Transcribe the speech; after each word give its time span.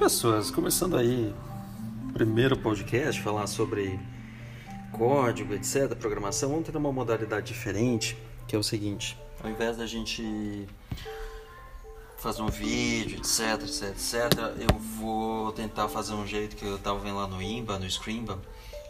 pessoas, 0.00 0.50
começando 0.50 0.96
aí 0.96 1.30
primeiro 2.14 2.56
podcast, 2.56 3.20
falar 3.20 3.46
sobre 3.46 4.00
código, 4.92 5.52
etc, 5.52 5.94
programação, 5.94 6.48
vamos 6.48 6.64
ter 6.64 6.74
uma 6.74 6.90
modalidade 6.90 7.48
diferente, 7.48 8.16
que 8.48 8.56
é 8.56 8.58
o 8.58 8.62
seguinte, 8.62 9.14
ao 9.44 9.50
invés 9.50 9.76
da 9.76 9.84
gente 9.84 10.66
fazer 12.16 12.40
um 12.40 12.48
vídeo, 12.48 13.18
etc, 13.18 13.62
etc, 13.62 13.90
etc, 13.90 14.38
eu 14.70 14.78
vou 14.78 15.52
tentar 15.52 15.86
fazer 15.86 16.14
um 16.14 16.26
jeito 16.26 16.56
que 16.56 16.64
eu 16.64 16.76
estava 16.76 16.98
vendo 16.98 17.16
lá 17.16 17.26
no 17.26 17.42
Imba, 17.42 17.78
no 17.78 17.88
Screamba, 17.88 18.40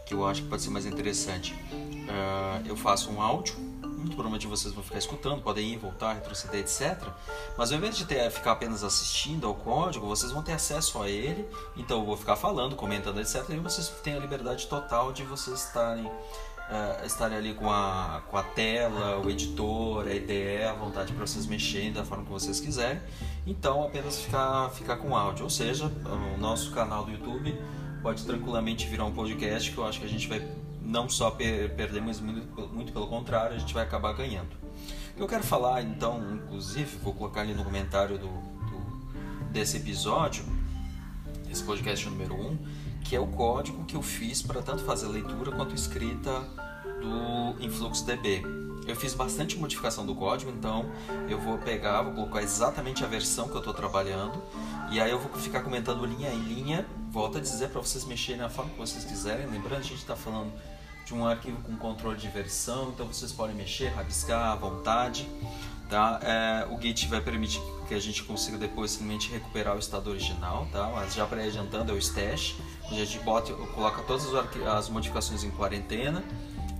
que 0.07 0.13
eu 0.13 0.25
acho 0.25 0.43
que 0.43 0.47
pode 0.47 0.61
ser 0.61 0.69
mais 0.69 0.85
interessante. 0.85 1.53
Uh, 1.73 2.65
eu 2.65 2.77
faço 2.77 3.11
um 3.11 3.21
áudio 3.21 3.70
muito 4.01 4.15
provavelmente 4.15 4.47
vocês 4.47 4.73
vão 4.73 4.83
ficar 4.83 4.97
escutando, 4.97 5.41
podem 5.41 5.73
ir, 5.73 5.77
voltar, 5.77 6.13
retroceder, 6.13 6.59
etc. 6.59 7.07
Mas 7.57 7.71
ao 7.71 7.77
invés 7.77 7.97
de 7.97 8.05
ter, 8.05 8.29
ficar 8.31 8.53
apenas 8.53 8.83
assistindo 8.83 9.47
ao 9.47 9.53
código, 9.53 10.05
vocês 10.07 10.31
vão 10.31 10.41
ter 10.41 10.53
acesso 10.53 11.01
a 11.01 11.09
ele. 11.09 11.47
Então 11.77 11.99
eu 11.99 12.05
vou 12.05 12.17
ficar 12.17 12.35
falando, 12.35 12.75
comentando, 12.75 13.19
etc. 13.19 13.47
E 13.49 13.57
vocês 13.57 13.89
têm 14.03 14.15
a 14.15 14.19
liberdade 14.19 14.67
total 14.67 15.13
de 15.13 15.23
vocês 15.23 15.65
estarem, 15.65 16.05
uh, 16.05 17.05
estarem 17.05 17.37
ali 17.37 17.53
com 17.53 17.71
a, 17.71 18.23
com 18.29 18.37
a 18.37 18.43
tela, 18.43 19.19
o 19.19 19.29
editor, 19.29 20.07
a 20.07 20.13
ideia, 20.13 20.71
a 20.71 20.73
vontade 20.73 21.13
para 21.13 21.25
vocês 21.25 21.45
mexerem 21.45 21.93
da 21.93 22.03
forma 22.03 22.23
que 22.23 22.31
vocês 22.31 22.59
quiserem. 22.59 23.01
Então 23.45 23.83
apenas 23.83 24.19
ficar, 24.19 24.69
ficar 24.71 24.97
com 24.97 25.15
áudio. 25.15 25.43
Ou 25.43 25.49
seja, 25.49 25.85
o 26.35 26.37
nosso 26.39 26.71
canal 26.71 27.05
do 27.05 27.11
YouTube 27.11 27.55
pode 28.01 28.25
tranquilamente 28.25 28.87
virar 28.87 29.05
um 29.05 29.13
podcast 29.13 29.71
que 29.71 29.77
eu 29.77 29.85
acho 29.85 29.99
que 29.99 30.05
a 30.05 30.09
gente 30.09 30.27
vai 30.27 30.39
não 30.91 31.07
só 31.07 31.31
per 31.31 31.73
muito, 32.21 32.67
muito 32.73 32.91
pelo 32.91 33.07
contrário, 33.07 33.55
a 33.55 33.59
gente 33.59 33.73
vai 33.73 33.83
acabar 33.83 34.13
ganhando. 34.13 34.49
Eu 35.15 35.25
quero 35.25 35.43
falar, 35.43 35.81
então, 35.81 36.35
inclusive, 36.35 36.97
vou 36.97 37.13
colocar 37.13 37.41
ali 37.41 37.53
no 37.53 37.63
comentário 37.63 38.17
do, 38.17 38.27
do 38.27 39.51
desse 39.51 39.77
episódio, 39.77 40.43
esse 41.49 41.63
podcast 41.63 42.09
número 42.09 42.33
1, 42.33 42.37
um, 42.37 42.57
que 43.03 43.15
é 43.15 43.19
o 43.19 43.27
código 43.27 43.85
que 43.85 43.95
eu 43.95 44.01
fiz 44.01 44.41
para 44.41 44.61
tanto 44.61 44.83
fazer 44.83 45.07
leitura 45.07 45.51
quanto 45.51 45.73
escrita 45.73 46.41
do 47.01 47.63
InfluxDB. 47.63 48.43
Eu 48.85 48.95
fiz 48.95 49.13
bastante 49.13 49.57
modificação 49.57 50.05
do 50.05 50.15
código, 50.15 50.51
então 50.51 50.91
eu 51.29 51.39
vou 51.39 51.57
pegar, 51.57 52.01
vou 52.01 52.13
colocar 52.13 52.41
exatamente 52.41 53.03
a 53.03 53.07
versão 53.07 53.47
que 53.47 53.53
eu 53.53 53.59
estou 53.59 53.73
trabalhando 53.73 54.41
e 54.91 54.99
aí 54.99 55.11
eu 55.11 55.19
vou 55.19 55.31
ficar 55.39 55.61
comentando 55.61 56.05
linha 56.05 56.29
em 56.29 56.39
linha. 56.39 56.85
Volto 57.09 57.37
a 57.37 57.41
dizer 57.41 57.69
para 57.69 57.79
vocês 57.79 58.03
mexerem 58.05 58.41
na 58.41 58.49
forma 58.49 58.71
que 58.71 58.77
vocês 58.77 59.05
quiserem. 59.05 59.45
Lembrando, 59.45 59.79
a 59.79 59.83
gente 59.83 59.95
está 59.95 60.15
falando 60.15 60.51
de 61.11 61.15
um 61.15 61.27
arquivo 61.27 61.57
com 61.63 61.75
controle 61.75 62.17
de 62.17 62.29
versão, 62.29 62.89
então 62.89 63.05
vocês 63.05 63.31
podem 63.33 63.53
mexer, 63.53 63.89
rabiscar 63.89 64.51
à 64.51 64.55
vontade. 64.55 65.27
Tá? 65.89 66.19
É, 66.23 66.67
o 66.73 66.81
Git 66.81 67.05
vai 67.07 67.19
permitir 67.19 67.61
que 67.85 67.93
a 67.93 67.99
gente 67.99 68.23
consiga 68.23 68.57
depois 68.57 68.91
simplesmente 68.91 69.29
recuperar 69.29 69.75
o 69.75 69.79
estado 69.79 70.09
original, 70.09 70.65
tá? 70.71 70.89
mas 70.95 71.13
já 71.13 71.25
para 71.25 71.43
adiantando 71.43 71.91
é 71.91 71.95
o 71.95 71.97
stash, 71.97 72.55
onde 72.85 73.01
a 73.01 73.05
gente 73.05 73.19
bota, 73.25 73.51
coloca 73.53 74.01
todas 74.03 74.25
as 74.33 74.87
modificações 74.87 75.43
em 75.43 75.51
quarentena 75.51 76.23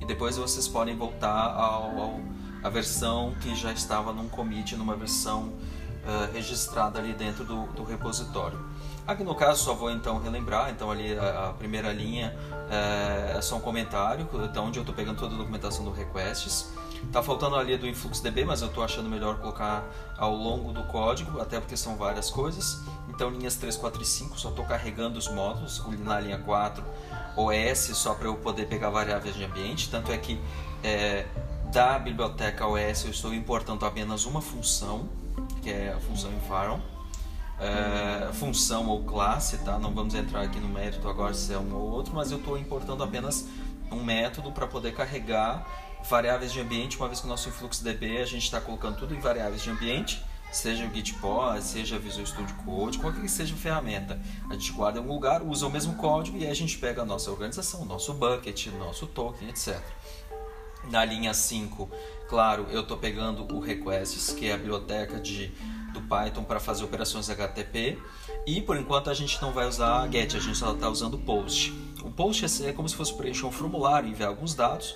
e 0.01 0.05
depois 0.05 0.37
vocês 0.37 0.65
podem 0.65 0.95
voltar 0.95 1.53
ao, 1.53 1.99
ao 1.99 2.21
a 2.63 2.69
versão 2.69 3.33
que 3.41 3.53
já 3.53 3.73
estava 3.73 4.13
num 4.13 4.29
commit, 4.29 4.75
numa 4.77 4.95
versão 4.95 5.51
uh, 6.05 6.33
registrada 6.33 6.99
ali 6.99 7.13
dentro 7.13 7.43
do, 7.43 7.65
do 7.67 7.83
repositório. 7.83 8.59
Aqui 9.05 9.23
no 9.23 9.33
caso 9.33 9.63
só 9.63 9.73
vou 9.73 9.91
então 9.91 10.19
relembrar, 10.19 10.69
então 10.69 10.91
ali 10.91 11.17
a, 11.17 11.49
a 11.49 11.53
primeira 11.53 11.91
linha 11.91 12.37
é, 12.69 13.37
é, 13.37 13.41
só 13.41 13.57
um 13.57 13.59
comentário, 13.59 14.27
então 14.43 14.67
onde 14.67 14.77
eu 14.77 14.81
estou 14.81 14.95
pegando 14.95 15.17
toda 15.17 15.33
a 15.33 15.37
documentação 15.37 15.83
do 15.83 15.91
requests. 15.91 16.71
Tá 17.11 17.23
faltando 17.23 17.55
ali 17.55 17.77
do 17.77 17.87
InfluxDB, 17.87 18.45
mas 18.45 18.61
eu 18.61 18.67
estou 18.67 18.83
achando 18.83 19.09
melhor 19.09 19.39
colocar 19.39 19.83
ao 20.17 20.35
longo 20.35 20.71
do 20.71 20.83
código, 20.83 21.41
até 21.41 21.59
porque 21.59 21.75
são 21.75 21.95
várias 21.95 22.29
coisas. 22.29 22.83
Então 23.09 23.31
linhas 23.31 23.55
3, 23.55 23.75
4 23.75 24.01
e 24.01 24.05
5, 24.05 24.39
só 24.39 24.49
estou 24.49 24.65
carregando 24.65 25.17
os 25.17 25.27
módulos, 25.27 25.83
na 25.99 26.19
linha 26.19 26.37
4 26.37 26.83
OS 27.35 27.97
só 27.97 28.13
para 28.13 28.27
eu 28.27 28.35
poder 28.35 28.67
pegar 28.67 28.89
variáveis 28.89 29.35
de 29.35 29.43
ambiente, 29.43 29.89
tanto 29.89 30.11
é 30.11 30.17
que 30.17 30.39
é, 30.83 31.25
da 31.71 31.97
biblioteca 31.97 32.67
OS 32.67 33.05
eu 33.05 33.11
estou 33.11 33.33
importando 33.33 33.85
apenas 33.85 34.25
uma 34.25 34.41
função, 34.41 35.09
que 35.61 35.69
é 35.69 35.93
a 35.93 35.99
função 35.99 36.31
environment 36.31 36.81
é, 37.61 38.33
função 38.33 38.87
ou 38.87 39.03
classe, 39.03 39.59
tá? 39.59 39.77
Não 39.77 39.93
vamos 39.93 40.15
entrar 40.15 40.41
aqui 40.41 40.59
no 40.59 40.67
mérito 40.67 41.07
agora 41.07 41.33
se 41.33 41.53
é 41.53 41.59
um 41.59 41.73
ou 41.75 41.91
outro, 41.91 42.13
mas 42.13 42.31
eu 42.31 42.39
estou 42.39 42.57
importando 42.57 43.03
apenas 43.03 43.47
um 43.91 44.03
método 44.03 44.51
para 44.51 44.65
poder 44.65 44.93
carregar 44.93 45.65
variáveis 46.09 46.51
de 46.51 46.59
ambiente, 46.59 46.97
uma 46.97 47.07
vez 47.07 47.19
que 47.19 47.27
o 47.27 47.29
nosso 47.29 47.49
InfluxDB 47.49 48.17
a 48.17 48.25
gente 48.25 48.43
está 48.43 48.59
colocando 48.59 48.97
tudo 48.97 49.13
em 49.13 49.19
variáveis 49.19 49.61
de 49.61 49.69
ambiente, 49.69 50.23
seja 50.51 50.87
o 50.87 50.91
Gitpod, 50.91 51.61
seja 51.61 51.99
Visual 51.99 52.25
Studio 52.25 52.55
Code, 52.65 52.97
qualquer 52.97 53.21
que 53.21 53.29
seja 53.29 53.53
a 53.53 53.57
ferramenta. 53.57 54.19
A 54.49 54.53
gente 54.53 54.71
guarda 54.71 54.99
em 54.99 55.03
um 55.03 55.07
lugar, 55.07 55.43
usa 55.43 55.67
o 55.67 55.69
mesmo 55.69 55.93
código 55.95 56.37
e 56.37 56.45
aí 56.45 56.51
a 56.51 56.55
gente 56.55 56.79
pega 56.79 57.03
a 57.03 57.05
nossa 57.05 57.29
organização, 57.29 57.85
nosso 57.85 58.13
bucket, 58.13 58.67
nosso 58.79 59.05
token, 59.05 59.49
etc. 59.49 59.79
Na 60.89 61.05
linha 61.05 61.33
5, 61.33 61.89
claro, 62.27 62.67
eu 62.69 62.81
estou 62.81 62.97
pegando 62.97 63.43
o 63.53 63.59
requests, 63.59 64.33
que 64.33 64.47
é 64.47 64.53
a 64.53 64.57
biblioteca 64.57 65.19
de 65.19 65.51
do 65.91 66.01
Python 66.01 66.43
para 66.43 66.59
fazer 66.59 66.83
operações 66.83 67.29
HTTP 67.29 67.97
e 68.45 68.61
por 68.61 68.77
enquanto 68.77 69.09
a 69.09 69.13
gente 69.13 69.41
não 69.41 69.51
vai 69.51 69.67
usar 69.67 70.09
GET, 70.09 70.35
a 70.35 70.39
gente 70.39 70.57
só 70.57 70.73
está 70.73 70.89
usando 70.89 71.17
POST. 71.17 71.73
O 72.01 72.09
POST 72.09 72.65
é 72.65 72.71
como 72.71 72.87
se 72.87 72.95
fosse 72.95 73.13
preencher 73.13 73.45
um 73.45 73.51
formulário, 73.51 74.09
enviar 74.09 74.29
alguns 74.29 74.55
dados 74.55 74.95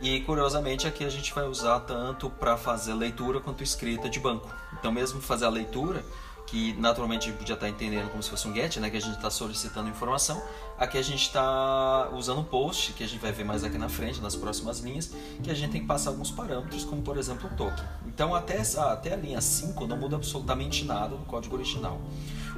e 0.00 0.20
curiosamente 0.20 0.86
aqui 0.86 1.04
a 1.04 1.10
gente 1.10 1.34
vai 1.34 1.46
usar 1.46 1.80
tanto 1.80 2.30
para 2.30 2.56
fazer 2.56 2.94
leitura 2.94 3.40
quanto 3.40 3.62
escrita 3.62 4.08
de 4.08 4.20
banco. 4.20 4.48
Então 4.78 4.92
mesmo 4.92 5.20
fazer 5.20 5.46
a 5.46 5.50
leitura 5.50 6.04
que 6.46 6.74
naturalmente 6.74 7.32
podia 7.32 7.54
estar 7.54 7.68
entendendo 7.68 8.08
como 8.10 8.22
se 8.22 8.30
fosse 8.30 8.46
um 8.46 8.54
GET, 8.54 8.78
né, 8.78 8.88
que 8.88 8.96
a 8.96 9.00
gente 9.00 9.16
está 9.16 9.30
solicitando 9.30 9.88
informação. 9.88 10.40
Aqui 10.78 10.98
a 10.98 11.02
gente 11.02 11.22
está 11.22 12.10
usando 12.12 12.40
um 12.40 12.44
post, 12.44 12.92
que 12.92 13.02
a 13.02 13.08
gente 13.08 13.18
vai 13.18 13.32
ver 13.32 13.44
mais 13.44 13.64
aqui 13.64 13.78
na 13.78 13.88
frente, 13.88 14.20
nas 14.20 14.36
próximas 14.36 14.80
linhas, 14.80 15.10
que 15.42 15.50
a 15.50 15.54
gente 15.54 15.70
tem 15.70 15.80
que 15.80 15.86
passar 15.86 16.10
alguns 16.10 16.30
parâmetros, 16.30 16.84
como 16.84 17.00
por 17.00 17.16
exemplo 17.16 17.48
o 17.50 17.56
token. 17.56 17.84
Então 18.06 18.34
até, 18.34 18.56
essa, 18.56 18.92
até 18.92 19.14
a 19.14 19.16
linha 19.16 19.40
5 19.40 19.86
não 19.86 19.96
muda 19.96 20.16
absolutamente 20.16 20.84
nada 20.84 21.16
no 21.16 21.24
código 21.24 21.56
original. 21.56 21.98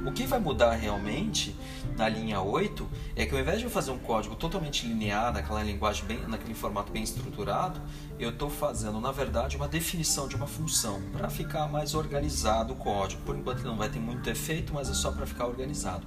O 0.05 0.11
que 0.11 0.25
vai 0.25 0.39
mudar 0.39 0.71
realmente 0.71 1.55
na 1.97 2.07
linha 2.07 2.41
8 2.41 2.87
é 3.15 3.25
que 3.25 3.35
ao 3.35 3.41
invés 3.41 3.59
de 3.59 3.65
eu 3.65 3.69
fazer 3.69 3.91
um 3.91 3.97
código 3.97 4.35
totalmente 4.35 4.87
linear, 4.87 5.33
naquela 5.33 5.61
linguagem 5.61 6.05
bem, 6.05 6.19
naquele 6.27 6.53
formato 6.53 6.91
bem 6.91 7.03
estruturado, 7.03 7.81
eu 8.17 8.29
estou 8.29 8.49
fazendo 8.49 8.99
na 8.99 9.11
verdade 9.11 9.57
uma 9.57 9.67
definição 9.67 10.27
de 10.27 10.35
uma 10.35 10.47
função 10.47 11.01
para 11.11 11.29
ficar 11.29 11.67
mais 11.67 11.95
organizado 11.95 12.73
o 12.73 12.75
código. 12.75 13.21
Por 13.23 13.35
enquanto 13.35 13.61
não 13.63 13.75
vai 13.75 13.89
ter 13.89 13.99
muito 13.99 14.29
efeito, 14.29 14.73
mas 14.73 14.89
é 14.89 14.93
só 14.93 15.11
para 15.11 15.25
ficar 15.25 15.47
organizado. 15.47 16.05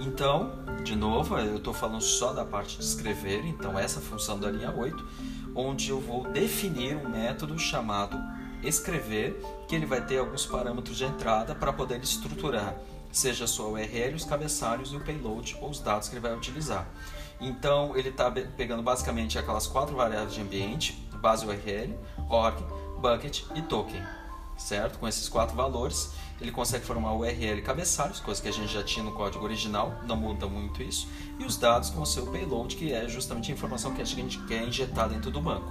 Então, 0.00 0.64
de 0.84 0.94
novo, 0.94 1.36
eu 1.52 1.58
estou 1.58 1.72
falando 1.74 2.02
só 2.02 2.32
da 2.32 2.44
parte 2.44 2.78
de 2.78 2.84
escrever, 2.84 3.44
então 3.44 3.78
essa 3.78 4.00
função 4.00 4.38
da 4.38 4.50
linha 4.50 4.74
8, 4.74 5.06
onde 5.54 5.90
eu 5.90 6.00
vou 6.00 6.28
definir 6.30 6.96
um 6.96 7.08
método 7.08 7.58
chamado 7.58 8.18
escrever, 8.62 9.40
que 9.68 9.74
ele 9.74 9.86
vai 9.86 10.04
ter 10.04 10.18
alguns 10.18 10.46
parâmetros 10.46 10.96
de 10.96 11.04
entrada 11.04 11.54
para 11.54 11.72
poder 11.72 12.00
estruturar 12.02 12.76
seja 13.12 13.44
a 13.44 13.46
sua 13.46 13.68
URL, 13.68 14.14
os 14.14 14.24
cabeçalhos 14.24 14.90
e 14.92 14.96
o 14.96 15.00
payload 15.04 15.56
ou 15.60 15.68
os 15.68 15.78
dados 15.78 16.08
que 16.08 16.14
ele 16.14 16.22
vai 16.22 16.34
utilizar. 16.34 16.88
Então 17.38 17.96
ele 17.96 18.08
está 18.08 18.30
pegando 18.30 18.82
basicamente 18.82 19.38
aquelas 19.38 19.66
quatro 19.66 19.94
variáveis 19.94 20.34
de 20.34 20.40
ambiente, 20.40 20.94
base 21.20 21.46
URL, 21.46 21.94
org, 22.28 22.56
bucket 23.00 23.42
e 23.54 23.62
token, 23.62 24.02
certo? 24.56 24.98
Com 24.98 25.06
esses 25.06 25.28
quatro 25.28 25.54
valores 25.54 26.12
ele 26.42 26.52
consegue 26.52 26.84
formar 26.84 27.14
URL 27.14 27.62
cabeçalhos, 27.62 28.20
coisa 28.20 28.42
que 28.42 28.48
a 28.48 28.52
gente 28.52 28.72
já 28.72 28.82
tinha 28.82 29.04
no 29.04 29.12
código 29.12 29.44
original, 29.44 29.94
não 30.06 30.16
muda 30.16 30.46
muito 30.46 30.82
isso, 30.82 31.08
e 31.38 31.44
os 31.44 31.56
dados 31.56 31.90
com 31.90 32.02
o 32.02 32.06
seu 32.06 32.26
payload, 32.26 32.76
que 32.76 32.92
é 32.92 33.08
justamente 33.08 33.50
a 33.50 33.54
informação 33.54 33.94
que 33.94 34.02
a 34.02 34.04
gente 34.04 34.38
quer 34.44 34.62
injetar 34.62 35.08
dentro 35.08 35.30
do 35.30 35.40
banco. 35.40 35.70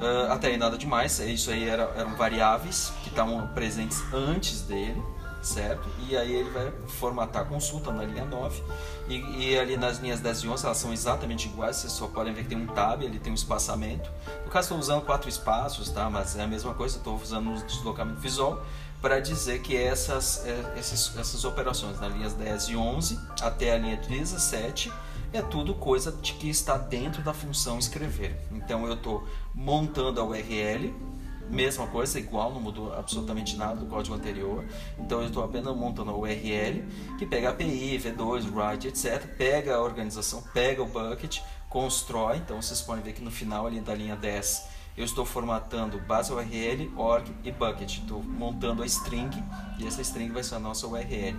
Uh, 0.00 0.32
até 0.32 0.48
aí 0.48 0.56
nada 0.56 0.76
demais, 0.76 1.20
isso 1.20 1.50
aí 1.50 1.68
era, 1.68 1.84
eram 1.96 2.16
variáveis 2.16 2.92
que 3.02 3.10
estavam 3.10 3.46
presentes 3.48 4.02
antes 4.12 4.62
dele, 4.62 5.00
certo? 5.44 5.88
E 6.08 6.16
aí 6.16 6.32
ele 6.32 6.50
vai 6.50 6.72
formatar 6.88 7.42
a 7.42 7.44
consulta 7.44 7.92
na 7.92 8.02
linha 8.02 8.24
9 8.24 8.62
e, 9.08 9.50
e, 9.50 9.58
ali 9.58 9.76
nas 9.76 9.98
linhas 9.98 10.18
10 10.20 10.38
e 10.38 10.48
11 10.48 10.64
elas 10.64 10.78
são 10.78 10.92
exatamente 10.92 11.46
iguais, 11.46 11.76
vocês 11.76 11.92
só 11.92 12.08
podem 12.08 12.32
ver 12.32 12.42
que 12.42 12.48
tem 12.48 12.58
um 12.58 12.66
tab, 12.66 13.02
ele 13.02 13.18
tem 13.18 13.30
um 13.30 13.36
espaçamento. 13.36 14.10
No 14.44 14.50
caso 14.50 14.66
estou 14.66 14.78
usando 14.78 15.02
quatro 15.02 15.28
espaços, 15.28 15.90
tá? 15.90 16.08
Mas 16.08 16.36
é 16.36 16.42
a 16.42 16.46
mesma 16.46 16.74
coisa, 16.74 16.96
estou 16.96 17.16
usando 17.16 17.50
um 17.50 17.54
deslocamento 17.54 18.20
visual 18.20 18.64
para 19.04 19.20
dizer 19.20 19.60
que 19.60 19.76
essas, 19.76 20.46
é, 20.46 20.78
essas, 20.78 21.14
essas 21.18 21.44
operações 21.44 22.00
nas 22.00 22.10
linhas 22.10 22.32
10 22.32 22.68
e 22.70 22.76
11 22.76 23.20
até 23.42 23.74
a 23.74 23.76
linha 23.76 23.98
17 23.98 24.90
é 25.30 25.42
tudo 25.42 25.74
coisa 25.74 26.10
de 26.10 26.32
que 26.32 26.48
está 26.48 26.78
dentro 26.78 27.20
da 27.20 27.34
função 27.34 27.78
escrever. 27.78 28.34
Então 28.50 28.86
eu 28.86 28.94
estou 28.94 29.28
montando 29.54 30.22
a 30.22 30.24
URL 30.24 30.94
mesma 31.50 31.86
coisa, 31.86 32.18
igual, 32.18 32.50
não 32.50 32.62
mudou 32.62 32.94
absolutamente 32.94 33.58
nada 33.58 33.76
do 33.76 33.84
código 33.84 34.14
anterior. 34.14 34.64
Então 34.98 35.20
eu 35.20 35.26
estou 35.26 35.44
apenas 35.44 35.76
montando 35.76 36.10
a 36.10 36.16
URL 36.16 36.82
que 37.18 37.26
pega 37.26 37.50
API, 37.50 37.98
V2, 37.98 38.50
write, 38.50 38.88
etc. 38.88 39.26
Pega 39.36 39.76
a 39.76 39.82
organização, 39.82 40.42
pega 40.54 40.82
o 40.82 40.86
bucket, 40.86 41.40
constrói. 41.68 42.38
Então 42.38 42.62
vocês 42.62 42.80
podem 42.80 43.04
ver 43.04 43.12
que 43.12 43.20
no 43.20 43.30
final 43.30 43.66
ali 43.66 43.80
da 43.80 43.94
linha 43.94 44.16
10 44.16 44.73
eu 44.96 45.04
estou 45.04 45.24
formatando 45.24 45.98
base 45.98 46.32
URL, 46.32 46.92
org 46.96 47.28
e 47.42 47.50
bucket. 47.50 47.98
Estou 47.98 48.22
montando 48.22 48.82
a 48.82 48.86
string 48.86 49.30
e 49.78 49.86
essa 49.86 50.00
string 50.00 50.32
vai 50.32 50.42
ser 50.42 50.54
a 50.54 50.58
nossa 50.58 50.86
URL. 50.86 51.36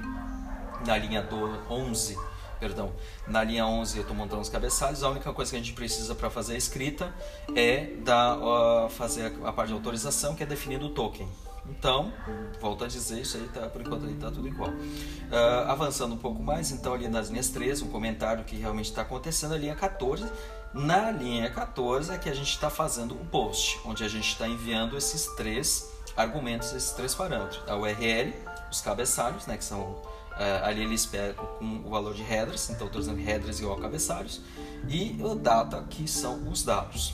na 0.86 0.98
linha 0.98 1.22
do 1.22 1.38
11, 1.69 2.18
perdão, 2.60 2.92
na 3.28 3.44
linha 3.44 3.66
11 3.66 3.98
eu 3.98 4.02
estou 4.02 4.16
montando 4.16 4.42
os 4.42 4.50
cabeçalhos, 4.50 5.04
a 5.04 5.10
única 5.10 5.31
coisa 5.34 5.52
que 5.52 5.57
a 5.57 5.60
gente 5.60 5.74
precisa 5.74 6.13
para 6.13 6.30
fazer 6.30 6.56
a 6.56 6.57
escrita 6.57 7.13
é 7.56 7.96
dar, 8.04 8.38
uh, 8.38 8.90
fazer 8.90 9.34
a, 9.44 9.50
a 9.50 9.54
parte 9.54 9.69
de 9.69 9.74
autorização, 9.74 10.36
que 10.36 10.44
é 10.44 10.46
definir 10.46 10.81
o 10.84 10.90
token. 10.90 11.28
Então, 11.68 12.13
volto 12.62 12.84
a 12.84 12.88
dizer, 12.88 13.22
isso 13.22 13.38
aí 13.38 13.48
tá, 13.50 13.68
por 13.68 13.81
enquanto 13.81 14.06
está 14.08 14.30
tudo 14.30 14.48
igual. 14.48 14.69
Uh, 14.69 15.68
avançando 15.68 16.13
um 16.13 16.18
pouco 16.18 16.44
mais, 16.44 16.72
então 16.72 16.94
ali 16.94 17.08
nas 17.08 17.30
linhas 17.30 17.50
13, 17.50 17.86
um 17.86 17.90
comentário 17.90 18.44
que 18.44 18.56
realmente 18.56 18.86
está 18.88 19.01
acontecendo, 19.01 19.56
a 19.56 19.58
linha 19.58 19.75
14. 19.75 20.25
Na 20.75 21.10
linha 21.10 21.50
14 21.50 22.12
é 22.12 22.18
que 22.18 22.27
a 22.27 22.33
gente 22.33 22.50
está 22.50 22.69
fazendo 22.69 23.13
o 23.13 23.25
post, 23.27 23.80
onde 23.86 24.04
a 24.04 24.10
gente 24.10 24.27
está 24.27 24.45
enviando 24.45 24.98
esses 24.98 25.25
três 25.27 25.89
argumentos, 26.18 26.74
esses 26.74 26.92
três 26.92 27.16
parâmetros. 27.16 27.63
A 27.66 27.77
URL, 27.77 28.33
os 28.69 28.81
cabeçalhos, 28.81 29.48
né, 29.48 29.56
que 29.56 29.63
são 29.63 29.80
uh, 29.80 30.66
ali 30.66 30.83
ele 30.83 30.94
espera 30.94 31.33
com 31.33 31.81
o 31.86 31.89
valor 31.89 32.13
de 32.13 32.24
headers, 32.24 32.69
então 32.69 32.88
estou 32.88 33.00
usando 33.00 33.19
headers 33.19 33.62
igual 33.62 33.77
a 33.77 33.81
cabeçalhos, 33.83 34.42
e 34.89 35.18
o 35.24 35.33
data, 35.33 35.81
que 35.89 36.10
são 36.10 36.45
os 36.50 36.62
dados. 36.62 37.13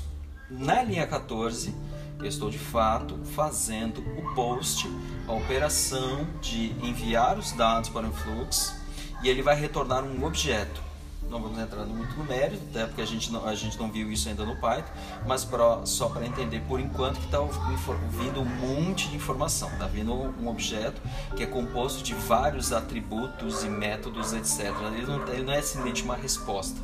Na 0.50 0.82
linha 0.82 1.06
14, 1.06 1.72
eu 2.18 2.26
estou 2.26 2.50
de 2.50 2.58
fato 2.58 3.16
fazendo 3.36 4.02
o 4.18 4.34
post, 4.34 4.90
a 5.28 5.34
operação 5.34 6.28
de 6.42 6.72
enviar 6.84 7.38
os 7.38 7.52
dados 7.52 7.92
para 7.92 8.08
o 8.08 8.10
Influx 8.10 8.76
e 9.24 9.30
ele 9.30 9.44
vai 9.44 9.56
retornar 9.56 10.04
um 10.04 10.26
objeto. 10.26 10.90
Não 11.32 11.42
vamos 11.42 11.58
entrar 11.58 11.86
muito 11.86 12.14
no 12.18 12.26
mérito, 12.26 12.62
até 12.70 12.86
porque 12.86 13.02
a 13.02 13.08
gente 13.08 13.32
não, 13.32 13.48
a 13.48 13.56
gente 13.56 13.80
não 13.80 13.90
viu 13.90 14.12
isso 14.12 14.28
ainda 14.28 14.44
no 14.44 14.58
Python, 14.58 14.92
mas 15.26 15.46
pra, 15.46 15.86
só 15.86 16.10
para 16.10 16.26
entender 16.26 16.60
por 16.68 16.78
enquanto 16.78 17.20
que 17.20 17.26
está 17.26 17.38
vindo 17.40 18.42
um 18.42 18.46
monte 18.46 19.08
de 19.08 19.16
informação. 19.16 19.70
Está 19.70 19.88
vindo 19.88 20.12
um 20.12 20.50
objeto 20.50 21.02
que 21.38 21.44
é 21.44 21.46
composto 21.46 22.04
de 22.04 22.14
vários 22.14 22.74
atributos 22.74 23.64
e 23.64 23.70
métodos, 23.70 24.34
etc. 24.34 24.76
Ele 24.94 25.06
não, 25.06 25.28
ele 25.30 25.44
não 25.44 25.54
é 25.54 25.62
simplesmente 25.62 26.04
uma 26.04 26.18
resposta. 26.18 26.78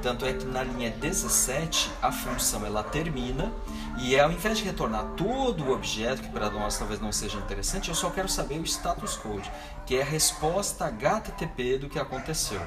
Tanto 0.00 0.24
é 0.24 0.32
que 0.32 0.46
na 0.46 0.62
linha 0.62 0.90
17 0.90 1.90
a 2.00 2.10
função 2.10 2.64
ela 2.64 2.82
termina 2.82 3.52
e 3.98 4.18
ao 4.18 4.32
invés 4.32 4.56
de 4.56 4.64
retornar 4.64 5.04
todo 5.14 5.62
o 5.62 5.72
objeto, 5.72 6.22
que 6.22 6.30
para 6.30 6.48
nós 6.48 6.78
talvez 6.78 7.00
não 7.00 7.12
seja 7.12 7.36
interessante, 7.36 7.90
eu 7.90 7.94
só 7.94 8.08
quero 8.08 8.30
saber 8.30 8.58
o 8.58 8.64
status 8.64 9.14
code, 9.16 9.50
que 9.84 9.96
é 9.96 10.00
a 10.00 10.06
resposta 10.06 10.86
HTTP 10.86 11.76
do 11.76 11.90
que 11.90 11.98
aconteceu. 11.98 12.62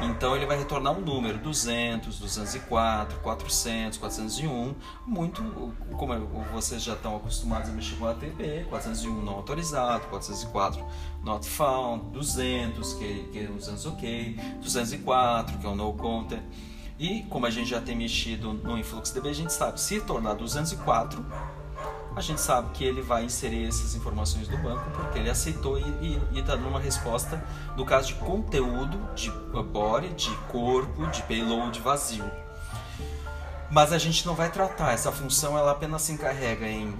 Então 0.00 0.34
ele 0.34 0.46
vai 0.46 0.58
retornar 0.58 0.92
um 0.92 1.00
número 1.00 1.38
200, 1.38 2.18
204, 2.18 3.20
400, 3.20 3.98
401, 3.98 4.74
muito 5.06 5.42
como 5.96 6.14
vocês 6.52 6.82
já 6.82 6.94
estão 6.94 7.16
acostumados 7.16 7.70
a 7.70 7.72
mexer 7.72 7.96
com 7.96 8.06
HTTP, 8.06 8.66
401 8.68 9.22
não 9.22 9.34
autorizado, 9.34 10.06
404 10.08 10.84
not 11.22 11.46
found, 11.46 12.10
200 12.10 12.94
que, 12.94 13.28
que 13.32 13.38
é 13.38 13.48
o 13.48 13.54
200 13.54 13.86
ok, 13.86 14.40
204 14.60 15.58
que 15.58 15.66
é 15.66 15.68
o 15.68 15.76
no 15.76 15.92
content. 15.92 16.42
E 16.98 17.22
como 17.24 17.46
a 17.46 17.50
gente 17.50 17.70
já 17.70 17.80
tem 17.80 17.96
mexido 17.96 18.52
no 18.52 18.78
InfluxDB, 18.78 19.28
a 19.28 19.32
gente 19.32 19.52
sabe 19.52 19.80
se 19.80 20.00
tornar 20.00 20.34
204, 20.34 21.24
a 22.14 22.20
gente 22.20 22.40
sabe 22.40 22.70
que 22.72 22.84
ele 22.84 23.00
vai 23.00 23.24
inserir 23.24 23.66
essas 23.66 23.94
informações 23.94 24.46
do 24.46 24.56
banco 24.58 24.90
porque 24.90 25.18
ele 25.18 25.30
aceitou 25.30 25.78
e 25.78 26.20
está 26.34 26.54
dando 26.54 26.68
uma 26.68 26.80
resposta 26.80 27.42
no 27.76 27.84
caso 27.84 28.08
de 28.08 28.14
conteúdo, 28.14 28.98
de 29.14 29.30
body, 29.30 30.08
de 30.10 30.30
corpo, 30.50 31.06
de 31.06 31.22
payload 31.22 31.80
vazio. 31.80 32.30
Mas 33.70 33.92
a 33.92 33.98
gente 33.98 34.26
não 34.26 34.34
vai 34.34 34.50
tratar, 34.50 34.92
essa 34.92 35.10
função 35.10 35.56
ela 35.56 35.72
apenas 35.72 36.02
se 36.02 36.12
encarrega 36.12 36.66
em 36.66 36.94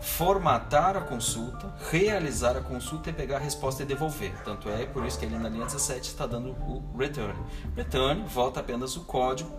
formatar 0.00 0.96
a 0.96 1.00
consulta, 1.00 1.74
realizar 1.90 2.56
a 2.56 2.60
consulta 2.60 3.10
e 3.10 3.12
pegar 3.12 3.36
a 3.36 3.40
resposta 3.40 3.82
e 3.82 3.86
devolver. 3.86 4.32
Tanto 4.44 4.68
é 4.70 4.86
por 4.86 5.04
isso 5.04 5.18
que 5.18 5.26
ele 5.26 5.36
na 5.36 5.48
linha 5.48 5.66
17 5.66 6.08
está 6.08 6.26
dando 6.26 6.50
o 6.50 6.96
return. 6.96 7.34
Return 7.74 8.24
volta 8.28 8.60
apenas 8.60 8.96
o 8.96 9.00
código, 9.00 9.50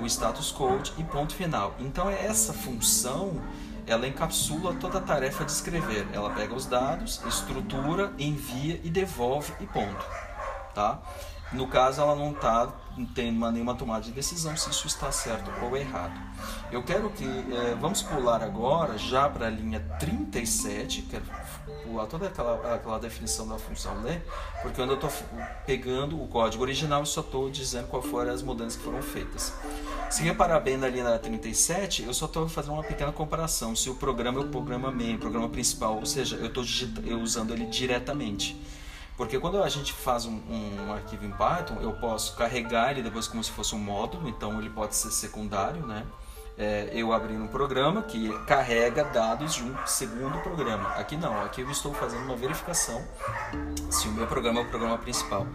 o 0.00 0.06
status 0.06 0.50
code 0.50 0.94
e 0.96 1.04
ponto 1.04 1.34
final. 1.34 1.74
Então 1.78 2.08
é 2.08 2.24
essa 2.24 2.52
função 2.54 3.42
ela 3.86 4.06
encapsula 4.06 4.74
toda 4.74 4.98
a 4.98 5.00
tarefa 5.00 5.44
de 5.44 5.52
escrever. 5.52 6.06
Ela 6.12 6.30
pega 6.30 6.54
os 6.54 6.66
dados, 6.66 7.22
estrutura, 7.26 8.12
envia 8.18 8.80
e 8.82 8.90
devolve 8.90 9.52
e 9.60 9.66
ponto. 9.66 10.04
Tá? 10.74 11.00
No 11.52 11.68
caso, 11.68 12.00
ela 12.00 12.16
não 12.16 12.32
está 12.32 12.72
tendo 13.14 13.50
nenhuma 13.50 13.74
tomada 13.74 14.02
de 14.02 14.10
decisão 14.10 14.56
se 14.56 14.68
isso 14.70 14.86
está 14.86 15.12
certo 15.12 15.50
ou 15.62 15.76
errado. 15.76 16.18
Eu 16.72 16.82
quero 16.82 17.08
que. 17.10 17.24
É, 17.24 17.76
vamos 17.80 18.02
pular 18.02 18.42
agora 18.42 18.98
já 18.98 19.28
para 19.28 19.46
a 19.46 19.50
linha 19.50 19.80
37, 20.00 21.02
quero 21.02 21.24
pular 21.86 22.06
toda 22.06 22.26
aquela, 22.26 22.74
aquela 22.74 22.98
definição 22.98 23.46
da 23.46 23.58
função 23.58 24.02
ler, 24.02 24.22
porque 24.62 24.76
quando 24.76 24.90
eu 24.90 24.94
estou 24.96 25.10
pegando 25.64 26.20
o 26.20 26.26
código 26.26 26.62
original, 26.62 27.00
eu 27.00 27.06
só 27.06 27.20
estou 27.20 27.48
dizendo 27.48 27.86
quais 27.86 28.06
foram 28.06 28.32
as 28.32 28.42
mudanças 28.42 28.76
que 28.76 28.84
foram 28.84 29.00
feitas. 29.00 29.52
Se 30.10 30.22
reparar 30.22 30.60
bem 30.60 30.76
na 30.76 30.88
linha 30.88 31.18
37, 31.18 32.04
eu 32.04 32.14
só 32.14 32.26
estou 32.26 32.48
fazendo 32.48 32.74
uma 32.74 32.84
pequena 32.84 33.12
comparação. 33.12 33.74
Se 33.74 33.90
o 33.90 33.94
programa 33.94 34.40
é 34.40 34.44
o 34.44 34.48
programa 34.48 34.90
main, 34.90 35.16
o 35.16 35.18
programa 35.18 35.48
principal, 35.48 35.96
ou 35.96 36.06
seja, 36.06 36.36
eu 36.36 36.46
estou 36.46 36.64
usando 37.20 37.52
ele 37.52 37.66
diretamente. 37.66 38.56
Porque 39.16 39.38
quando 39.38 39.62
a 39.62 39.68
gente 39.68 39.92
faz 39.92 40.26
um, 40.26 40.40
um, 40.48 40.92
arquivo 40.92 41.24
em 41.24 41.30
Python, 41.30 41.78
eu 41.80 41.92
posso 41.94 42.36
carregar 42.36 42.90
ele 42.90 43.02
depois 43.02 43.26
como 43.26 43.42
se 43.42 43.50
fosse 43.50 43.74
um 43.74 43.78
módulo, 43.78 44.28
então 44.28 44.58
ele 44.60 44.68
pode 44.68 44.94
ser 44.94 45.10
secundário, 45.10 45.86
né? 45.86 46.04
É, 46.58 46.88
eu 46.92 47.12
abri 47.12 47.36
um 47.36 47.46
programa 47.46 48.02
que 48.02 48.32
carrega 48.46 49.04
dados 49.04 49.54
de 49.54 49.62
um 49.62 49.74
segundo 49.86 50.38
programa. 50.38 50.88
Aqui 50.90 51.16
não, 51.16 51.42
aqui 51.42 51.60
eu 51.60 51.70
estou 51.70 51.92
fazendo 51.92 52.24
uma 52.24 52.36
verificação 52.36 53.02
se 53.90 54.08
o 54.08 54.12
meu 54.12 54.26
programa 54.26 54.60
é 54.60 54.62
o 54.62 54.66
programa 54.66 54.96
principal. 54.96 55.46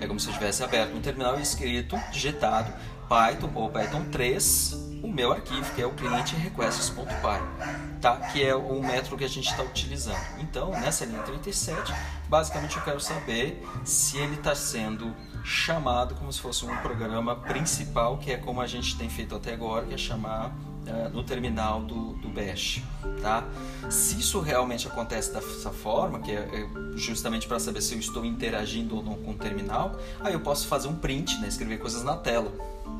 É 0.00 0.06
como 0.06 0.18
se 0.18 0.28
eu 0.28 0.34
tivesse 0.34 0.64
aberto 0.64 0.96
um 0.96 1.00
terminal 1.00 1.38
escrito, 1.38 1.96
digitado 2.10 2.72
Python 3.08 3.50
ou 3.54 3.70
Python 3.70 4.04
3 4.10 4.88
o 5.02 5.08
meu 5.08 5.32
arquivo, 5.32 5.72
que 5.74 5.82
é 5.82 5.86
o 5.86 5.92
cliente 5.92 6.34
requests.py, 6.34 8.00
tá? 8.00 8.16
que 8.32 8.44
é 8.44 8.54
o 8.54 8.82
método 8.82 9.16
que 9.16 9.24
a 9.24 9.28
gente 9.28 9.48
está 9.48 9.62
utilizando. 9.62 10.18
Então, 10.40 10.70
nessa 10.72 11.04
linha 11.04 11.22
37, 11.22 11.94
basicamente 12.28 12.76
eu 12.76 12.82
quero 12.82 13.00
saber 13.00 13.64
se 13.84 14.18
ele 14.18 14.34
está 14.34 14.54
sendo 14.54 15.14
chamado 15.44 16.14
como 16.14 16.32
se 16.32 16.40
fosse 16.40 16.64
um 16.64 16.76
programa 16.78 17.36
principal, 17.36 18.18
que 18.18 18.32
é 18.32 18.36
como 18.36 18.60
a 18.60 18.66
gente 18.66 18.96
tem 18.96 19.08
feito 19.08 19.34
até 19.34 19.54
agora, 19.54 19.86
que 19.86 19.94
é 19.94 19.98
chamar 19.98 20.48
uh, 20.48 21.08
no 21.12 21.22
terminal 21.22 21.82
do, 21.82 22.14
do 22.14 22.28
Bash. 22.28 22.82
Tá? 23.22 23.44
Se 23.90 24.18
isso 24.18 24.40
realmente 24.40 24.86
acontece 24.86 25.32
dessa 25.32 25.70
forma, 25.70 26.20
que 26.20 26.30
é, 26.30 26.40
é 26.40 26.68
justamente 26.96 27.46
para 27.46 27.58
saber 27.58 27.80
se 27.80 27.94
eu 27.94 28.00
estou 28.00 28.24
interagindo 28.24 28.96
ou 28.96 29.02
não 29.02 29.14
com 29.14 29.32
o 29.32 29.34
terminal, 29.34 29.98
aí 30.20 30.32
eu 30.32 30.40
posso 30.40 30.66
fazer 30.66 30.88
um 30.88 30.96
print, 30.96 31.38
né, 31.40 31.48
escrever 31.48 31.78
coisas 31.78 32.02
na 32.02 32.16
tela. 32.16 32.52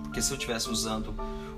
Porque 0.05 0.23
se 0.23 0.33
eu 0.33 0.37
estivesse 0.37 0.71
usando 0.71 1.15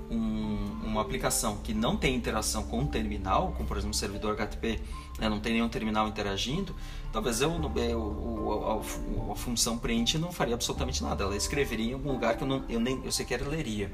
um, 0.09 0.50
uma 0.91 1.01
aplicação 1.01 1.57
que 1.57 1.73
não 1.73 1.97
tem 1.97 2.15
interação 2.15 2.63
com 2.63 2.79
um 2.79 2.87
terminal, 2.87 3.53
como 3.55 3.67
por 3.67 3.77
exemplo 3.77 3.91
um 3.91 3.97
servidor 3.97 4.33
HTTP, 4.33 4.79
né, 5.19 5.29
não 5.29 5.39
tem 5.39 5.53
nenhum 5.53 5.69
terminal 5.69 6.07
interagindo, 6.07 6.75
talvez 7.11 7.41
eu, 7.41 7.51
eu, 7.75 8.81
a, 9.29 9.31
a, 9.31 9.35
função 9.35 9.77
print 9.77 10.17
não 10.17 10.31
faria 10.31 10.53
absolutamente 10.53 11.03
nada. 11.03 11.23
Ela 11.23 11.35
escreveria 11.35 11.91
em 11.91 11.93
algum 11.93 12.11
lugar 12.11 12.37
que 12.37 12.43
eu, 12.43 12.47
não, 12.47 12.63
eu, 12.69 12.79
nem, 12.79 13.01
eu 13.03 13.11
sequer 13.11 13.41
leria. 13.41 13.91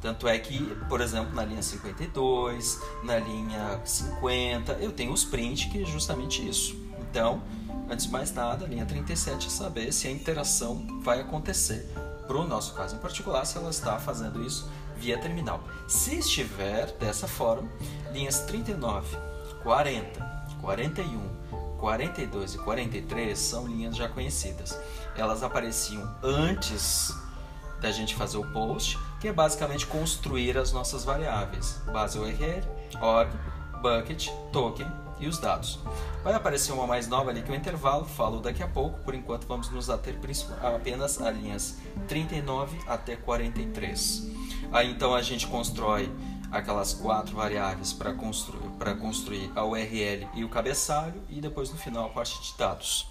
Tanto 0.00 0.28
é 0.28 0.38
que, 0.38 0.58
por 0.88 1.00
exemplo, 1.00 1.34
na 1.34 1.44
linha 1.44 1.62
52, 1.62 2.80
na 3.02 3.18
linha 3.18 3.80
50, 3.84 4.72
eu 4.74 4.92
tenho 4.92 5.12
os 5.12 5.24
print 5.24 5.68
que 5.70 5.82
é 5.82 5.84
justamente 5.84 6.46
isso. 6.46 6.76
Então, 7.10 7.42
antes 7.90 8.06
de 8.06 8.12
mais 8.12 8.32
nada, 8.32 8.64
a 8.64 8.68
linha 8.68 8.86
37 8.86 9.46
é 9.46 9.50
saber 9.50 9.92
se 9.92 10.06
a 10.06 10.10
interação 10.10 11.00
vai 11.00 11.20
acontecer. 11.20 11.92
Para 12.26 12.36
o 12.36 12.46
nosso 12.46 12.74
caso 12.74 12.94
em 12.94 12.98
particular, 12.98 13.44
se 13.44 13.56
ela 13.56 13.70
está 13.70 13.98
fazendo 13.98 14.44
isso 14.44 14.70
via 14.98 15.18
terminal. 15.18 15.62
Se 15.86 16.18
estiver 16.18 16.92
dessa 16.92 17.26
forma, 17.26 17.70
linhas 18.12 18.40
39, 18.40 19.16
40, 19.62 20.20
41, 20.60 21.20
42 21.78 22.54
e 22.54 22.58
43 22.58 23.38
são 23.38 23.66
linhas 23.66 23.96
já 23.96 24.08
conhecidas. 24.08 24.78
Elas 25.16 25.42
apareciam 25.42 26.08
antes 26.22 27.12
da 27.80 27.90
gente 27.90 28.14
fazer 28.14 28.38
o 28.38 28.52
post, 28.52 28.98
que 29.20 29.28
é 29.28 29.32
basicamente 29.32 29.86
construir 29.86 30.58
as 30.58 30.72
nossas 30.72 31.04
variáveis: 31.04 31.80
base 31.92 32.18
URL, 32.18 32.62
org, 33.00 33.30
bucket, 33.80 34.28
token 34.52 35.07
e 35.20 35.26
os 35.26 35.38
dados. 35.38 35.78
Vai 36.22 36.34
aparecer 36.34 36.72
uma 36.72 36.86
mais 36.86 37.08
nova 37.08 37.30
ali 37.30 37.42
que 37.42 37.50
o 37.50 37.54
intervalo, 37.54 38.04
falo 38.04 38.40
daqui 38.40 38.62
a 38.62 38.68
pouco, 38.68 38.98
por 39.00 39.14
enquanto 39.14 39.46
vamos 39.46 39.70
nos 39.70 39.88
ater 39.90 40.16
apenas 40.62 41.20
a 41.20 41.30
linhas 41.30 41.76
39 42.06 42.78
até 42.86 43.16
43. 43.16 44.30
Aí 44.72 44.90
então 44.90 45.14
a 45.14 45.22
gente 45.22 45.46
constrói 45.46 46.12
aquelas 46.50 46.94
quatro 46.94 47.36
variáveis 47.36 47.92
para 47.92 48.12
construir, 48.12 48.68
construir 49.00 49.50
a 49.54 49.64
URL 49.64 50.28
e 50.34 50.44
o 50.44 50.48
cabeçalho 50.48 51.22
e 51.28 51.40
depois 51.40 51.70
no 51.70 51.76
final 51.76 52.06
a 52.06 52.08
parte 52.08 52.40
de 52.42 52.56
dados, 52.56 53.06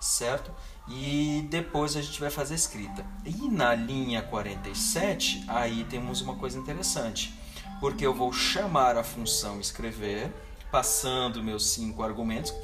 certo? 0.00 0.50
E 0.88 1.46
depois 1.50 1.96
a 1.96 2.02
gente 2.02 2.18
vai 2.18 2.30
fazer 2.30 2.54
a 2.54 2.56
escrita. 2.56 3.04
E 3.24 3.48
na 3.48 3.74
linha 3.74 4.22
47, 4.22 5.44
aí 5.48 5.84
temos 5.84 6.20
uma 6.20 6.36
coisa 6.36 6.58
interessante, 6.58 7.34
porque 7.80 8.06
eu 8.06 8.14
vou 8.14 8.32
chamar 8.32 8.96
a 8.96 9.04
função 9.04 9.60
escrever 9.60 10.32
passando 10.70 11.42
meus 11.42 11.66
cinco 11.70 12.02
argumentos. 12.02 12.54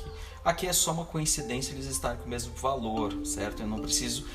Aqui 0.45 0.67
é 0.67 0.73
só 0.73 0.93
uma 0.93 1.07
coincidência 1.07 1.73
eles 1.73 1.87
estarem 1.87 2.19
com 2.19 2.27
o 2.27 2.29
mesmo 2.29 2.55
valor, 2.55 3.15
certo? 3.25 3.63
Eu 3.63 3.67
não 3.67 3.79
preciso 3.79 4.27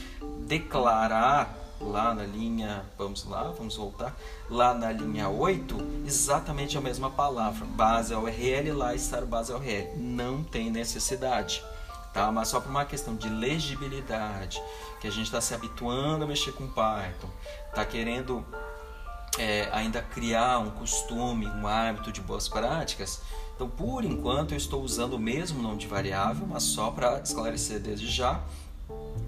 declarar 0.48 1.56
lá 1.80 2.14
na 2.14 2.24
linha, 2.24 2.84
vamos 2.98 3.24
lá, 3.26 3.44
vamos 3.58 3.76
voltar, 3.76 4.16
lá 4.50 4.74
na 4.74 4.92
linha 4.92 5.30
8, 5.30 5.78
exatamente 6.06 6.78
a 6.78 6.82
mesma 6.82 7.10
palavra, 7.10 7.66
base 7.66 8.14
URL, 8.14 8.74
lá 8.74 8.94
estar 8.94 9.24
base 9.26 9.54
URL. 9.54 9.96
Não 9.98 10.44
tem 10.44 10.70
necessidade, 10.70 11.64
tá? 12.14 12.32
Mas 12.32 12.50
só 12.50 12.60
por 12.60 12.70
uma 12.70 12.86
questão 12.86 13.16
de 13.16 13.30
legibilidade, 13.30 14.62
que 15.00 15.08
a 15.08 15.12
gente 15.12 15.26
está 15.26 15.40
se 15.40 15.54
habituando 15.54 16.26
a 16.26 16.28
mexer 16.28 16.52
com 16.52 16.68
Python, 16.68 17.30
está 17.70 17.86
querendo 17.86 18.46
é, 19.38 19.70
ainda 19.72 20.02
criar 20.02 20.60
um 20.60 20.72
costume, 20.72 21.48
um 21.48 21.68
hábito 21.68 22.12
de 22.12 22.22
boas 22.22 22.48
práticas. 22.48 23.22
Então, 23.56 23.70
por 23.70 24.06
enquanto, 24.06 24.54
eu 24.54 24.58
estou 24.58 24.82
usando 24.82 25.14
o 25.14 25.20
mesmo 25.20 25.62
nome 25.62 25.78
de 25.78 25.88
variável, 25.88 26.48
mas 26.48 26.64
só 26.64 26.92
para 26.92 27.20
esclarecer 27.20 27.80
desde 27.80 28.08
já, 28.08 28.42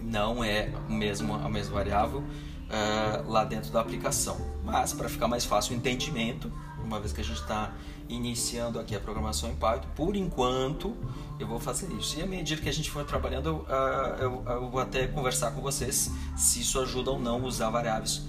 não 0.01 0.43
é 0.43 0.71
o 0.89 0.91
mesmo, 0.91 1.33
a 1.33 1.49
mesma 1.49 1.73
variável 1.73 2.19
uh, 2.19 3.29
lá 3.29 3.43
dentro 3.43 3.71
da 3.71 3.81
aplicação. 3.81 4.37
Mas 4.63 4.93
para 4.93 5.09
ficar 5.09 5.27
mais 5.27 5.43
fácil 5.45 5.73
o 5.73 5.77
entendimento, 5.77 6.51
uma 6.83 6.99
vez 6.99 7.13
que 7.13 7.21
a 7.21 7.23
gente 7.23 7.41
está 7.41 7.73
iniciando 8.07 8.79
aqui 8.79 8.95
a 8.95 8.99
programação 8.99 9.49
em 9.49 9.55
Python, 9.55 9.87
por 9.95 10.15
enquanto 10.15 10.95
eu 11.39 11.47
vou 11.47 11.59
fazer 11.59 11.91
isso. 11.93 12.19
E 12.19 12.21
à 12.21 12.25
medida 12.25 12.61
que 12.61 12.69
a 12.69 12.73
gente 12.73 12.89
for 12.89 13.05
trabalhando, 13.05 13.65
uh, 13.67 14.15
eu, 14.19 14.43
eu, 14.45 14.69
vou 14.69 14.81
até 14.81 15.07
conversar 15.07 15.51
com 15.51 15.61
vocês 15.61 16.11
se 16.35 16.61
isso 16.61 16.79
ajuda 16.79 17.11
ou 17.11 17.19
não 17.19 17.43
usar 17.43 17.69
variáveis 17.69 18.21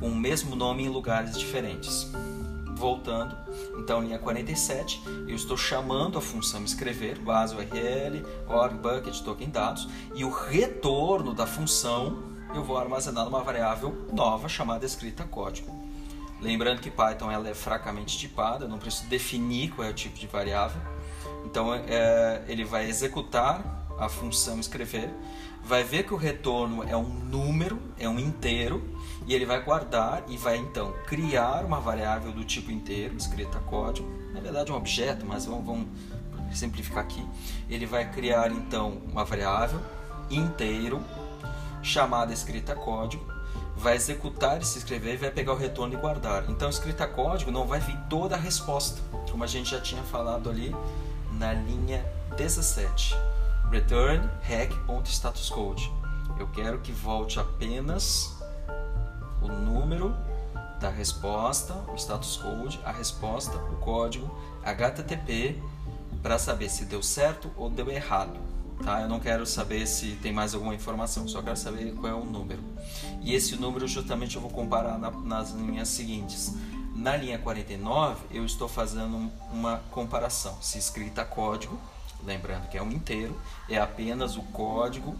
com 0.00 0.08
o 0.08 0.14
mesmo 0.14 0.54
nome 0.54 0.84
em 0.84 0.88
lugares 0.88 1.38
diferentes. 1.38 2.10
Voltando, 2.76 3.36
então 3.78 4.02
linha 4.02 4.18
47, 4.18 5.02
eu 5.28 5.36
estou 5.36 5.56
chamando 5.56 6.18
a 6.18 6.20
função 6.20 6.64
escrever, 6.64 7.18
base 7.18 7.54
URL, 7.54 8.24
org, 8.48 8.74
bucket, 8.76 9.20
token 9.20 9.48
dados, 9.48 9.88
e 10.14 10.24
o 10.24 10.30
retorno 10.30 11.32
da 11.32 11.46
função 11.46 12.34
eu 12.54 12.62
vou 12.62 12.76
armazenar 12.76 13.24
numa 13.24 13.42
variável 13.42 14.06
nova 14.12 14.48
chamada 14.48 14.84
escrita 14.84 15.24
código. 15.24 15.84
Lembrando 16.40 16.80
que 16.80 16.90
Python 16.90 17.30
ela 17.30 17.48
é 17.48 17.54
fracamente 17.54 18.18
tipada, 18.18 18.64
eu 18.64 18.68
não 18.68 18.78
preciso 18.78 19.08
definir 19.08 19.70
qual 19.70 19.86
é 19.86 19.90
o 19.90 19.94
tipo 19.94 20.18
de 20.18 20.26
variável. 20.26 20.80
Então 21.44 21.72
é, 21.74 22.42
ele 22.46 22.64
vai 22.64 22.88
executar 22.88 23.86
a 23.98 24.08
função 24.08 24.58
escrever, 24.60 25.10
vai 25.64 25.82
ver 25.82 26.04
que 26.04 26.12
o 26.12 26.16
retorno 26.16 26.82
é 26.84 26.96
um 26.96 27.08
número, 27.08 27.80
é 27.98 28.08
um 28.08 28.18
inteiro, 28.18 28.82
e 29.26 29.34
ele 29.34 29.46
vai 29.46 29.62
guardar 29.62 30.22
e 30.28 30.36
vai 30.36 30.56
então 30.58 30.92
criar 31.06 31.64
uma 31.64 31.80
variável 31.80 32.32
do 32.32 32.44
tipo 32.44 32.70
inteiro, 32.70 33.16
escrita 33.16 33.58
código, 33.60 34.08
na 34.32 34.40
verdade 34.40 34.70
um 34.70 34.76
objeto, 34.76 35.24
mas 35.24 35.46
vamos, 35.46 35.64
vamos 35.64 35.88
simplificar 36.52 37.02
aqui. 37.02 37.26
Ele 37.68 37.86
vai 37.86 38.10
criar 38.10 38.52
então 38.52 39.00
uma 39.10 39.24
variável 39.24 39.80
inteiro 40.30 41.02
chamada 41.82 42.32
escrita 42.32 42.74
código, 42.74 43.24
vai 43.76 43.96
executar 43.96 44.60
esse 44.60 44.78
escrever 44.78 45.14
e 45.14 45.16
vai 45.16 45.30
pegar 45.30 45.52
o 45.52 45.56
retorno 45.56 45.94
e 45.94 45.96
guardar. 45.96 46.44
Então 46.48 46.68
escrita 46.68 47.06
código 47.06 47.50
não 47.50 47.66
vai 47.66 47.80
vir 47.80 47.98
toda 48.10 48.34
a 48.34 48.38
resposta, 48.38 49.00
como 49.30 49.42
a 49.42 49.46
gente 49.46 49.70
já 49.70 49.80
tinha 49.80 50.02
falado 50.02 50.50
ali 50.50 50.74
na 51.32 51.54
linha 51.54 52.04
17. 52.36 53.16
Return 53.70 54.28
hack.statuscode. 54.42 55.90
Eu 56.38 56.48
quero 56.48 56.80
que 56.80 56.92
volte 56.92 57.38
apenas 57.38 58.36
o 59.42 59.48
número 59.48 60.14
da 60.80 60.90
resposta, 60.90 61.74
o 61.88 61.94
status 61.94 62.36
code, 62.36 62.80
a 62.84 62.92
resposta, 62.92 63.56
o 63.56 63.76
código 63.76 64.30
HTTP 64.62 65.62
para 66.22 66.38
saber 66.38 66.68
se 66.68 66.84
deu 66.84 67.02
certo 67.02 67.50
ou 67.56 67.68
deu 67.68 67.90
errado. 67.90 68.38
Tá? 68.82 69.02
Eu 69.02 69.08
não 69.08 69.20
quero 69.20 69.46
saber 69.46 69.86
se 69.86 70.16
tem 70.16 70.32
mais 70.32 70.54
alguma 70.54 70.74
informação, 70.74 71.28
só 71.28 71.40
quero 71.42 71.56
saber 71.56 71.94
qual 71.94 72.12
é 72.12 72.14
o 72.14 72.24
número. 72.24 72.62
E 73.22 73.34
esse 73.34 73.56
número 73.56 73.86
justamente 73.86 74.36
eu 74.36 74.42
vou 74.42 74.50
comparar 74.50 74.98
na, 74.98 75.10
nas 75.10 75.50
linhas 75.52 75.88
seguintes. 75.88 76.54
Na 76.94 77.16
linha 77.16 77.38
49, 77.38 78.24
eu 78.30 78.44
estou 78.44 78.68
fazendo 78.68 79.30
uma 79.52 79.78
comparação. 79.90 80.56
Se 80.60 80.78
escrita 80.78 81.24
código, 81.24 81.78
lembrando 82.24 82.68
que 82.68 82.78
é 82.78 82.82
um 82.82 82.90
inteiro, 82.90 83.38
é 83.68 83.78
apenas 83.78 84.36
o 84.36 84.42
código 84.42 85.16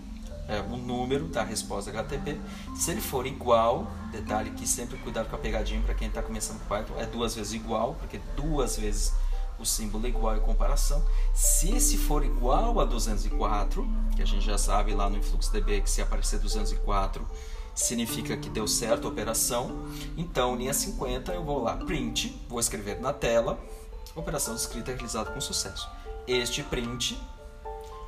é, 0.48 0.60
o 0.60 0.76
número 0.76 1.26
da 1.28 1.42
resposta 1.42 1.90
HTTP. 1.90 2.40
Se 2.76 2.90
ele 2.90 3.00
for 3.00 3.26
igual, 3.26 3.86
detalhe 4.10 4.50
que 4.50 4.66
sempre 4.66 4.96
cuidado 4.98 5.28
com 5.28 5.36
a 5.36 5.38
pegadinha 5.38 5.80
para 5.82 5.94
quem 5.94 6.08
está 6.08 6.22
começando 6.22 6.58
com 6.60 6.66
Python, 6.66 6.94
é 6.98 7.06
duas 7.06 7.34
vezes 7.34 7.52
igual, 7.52 7.94
porque 7.98 8.20
duas 8.36 8.76
vezes 8.76 9.12
o 9.58 9.64
símbolo 9.64 10.06
é 10.06 10.08
igual 10.08 10.34
é 10.34 10.40
comparação. 10.40 11.04
Se 11.32 11.72
esse 11.74 11.96
for 11.96 12.24
igual 12.24 12.80
a 12.80 12.84
204, 12.84 13.88
que 14.16 14.22
a 14.22 14.26
gente 14.26 14.44
já 14.44 14.58
sabe 14.58 14.92
lá 14.94 15.08
no 15.08 15.16
InfluxDB 15.16 15.80
que 15.80 15.90
se 15.90 16.02
aparecer 16.02 16.38
204 16.40 17.26
significa 17.74 18.36
que 18.36 18.48
deu 18.48 18.68
certo 18.68 19.06
a 19.06 19.10
operação. 19.10 19.86
Então, 20.16 20.54
linha 20.54 20.72
50, 20.72 21.32
eu 21.32 21.42
vou 21.42 21.62
lá, 21.62 21.76
print, 21.76 22.40
vou 22.48 22.60
escrever 22.60 23.00
na 23.00 23.12
tela, 23.12 23.58
operação 24.14 24.54
escrita 24.54 24.92
realizada 24.92 25.30
com 25.30 25.40
sucesso. 25.40 25.88
Este 26.26 26.62
print 26.62 27.20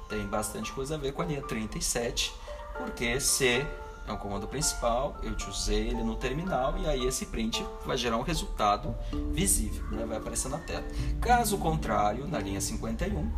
tem 0.08 0.26
bastante 0.26 0.72
coisa 0.72 0.94
a 0.94 0.98
ver 0.98 1.12
com 1.12 1.22
a 1.22 1.24
linha 1.24 1.42
37, 1.42 2.32
porque 2.78 3.20
C 3.20 3.66
é 4.06 4.12
um 4.12 4.16
comando 4.16 4.46
principal, 4.46 5.16
eu 5.22 5.34
te 5.34 5.50
usei 5.50 5.88
ele 5.88 6.02
no 6.02 6.14
terminal 6.14 6.78
e 6.78 6.86
aí 6.86 7.04
esse 7.06 7.26
print 7.26 7.66
vai 7.84 7.96
gerar 7.96 8.16
um 8.16 8.22
resultado 8.22 8.94
visível, 9.32 9.84
né? 9.90 10.06
vai 10.06 10.16
aparecer 10.16 10.48
na 10.48 10.58
tela. 10.58 10.84
Caso 11.20 11.58
contrário, 11.58 12.26
na 12.28 12.38
linha 12.38 12.60
51, 12.60 13.30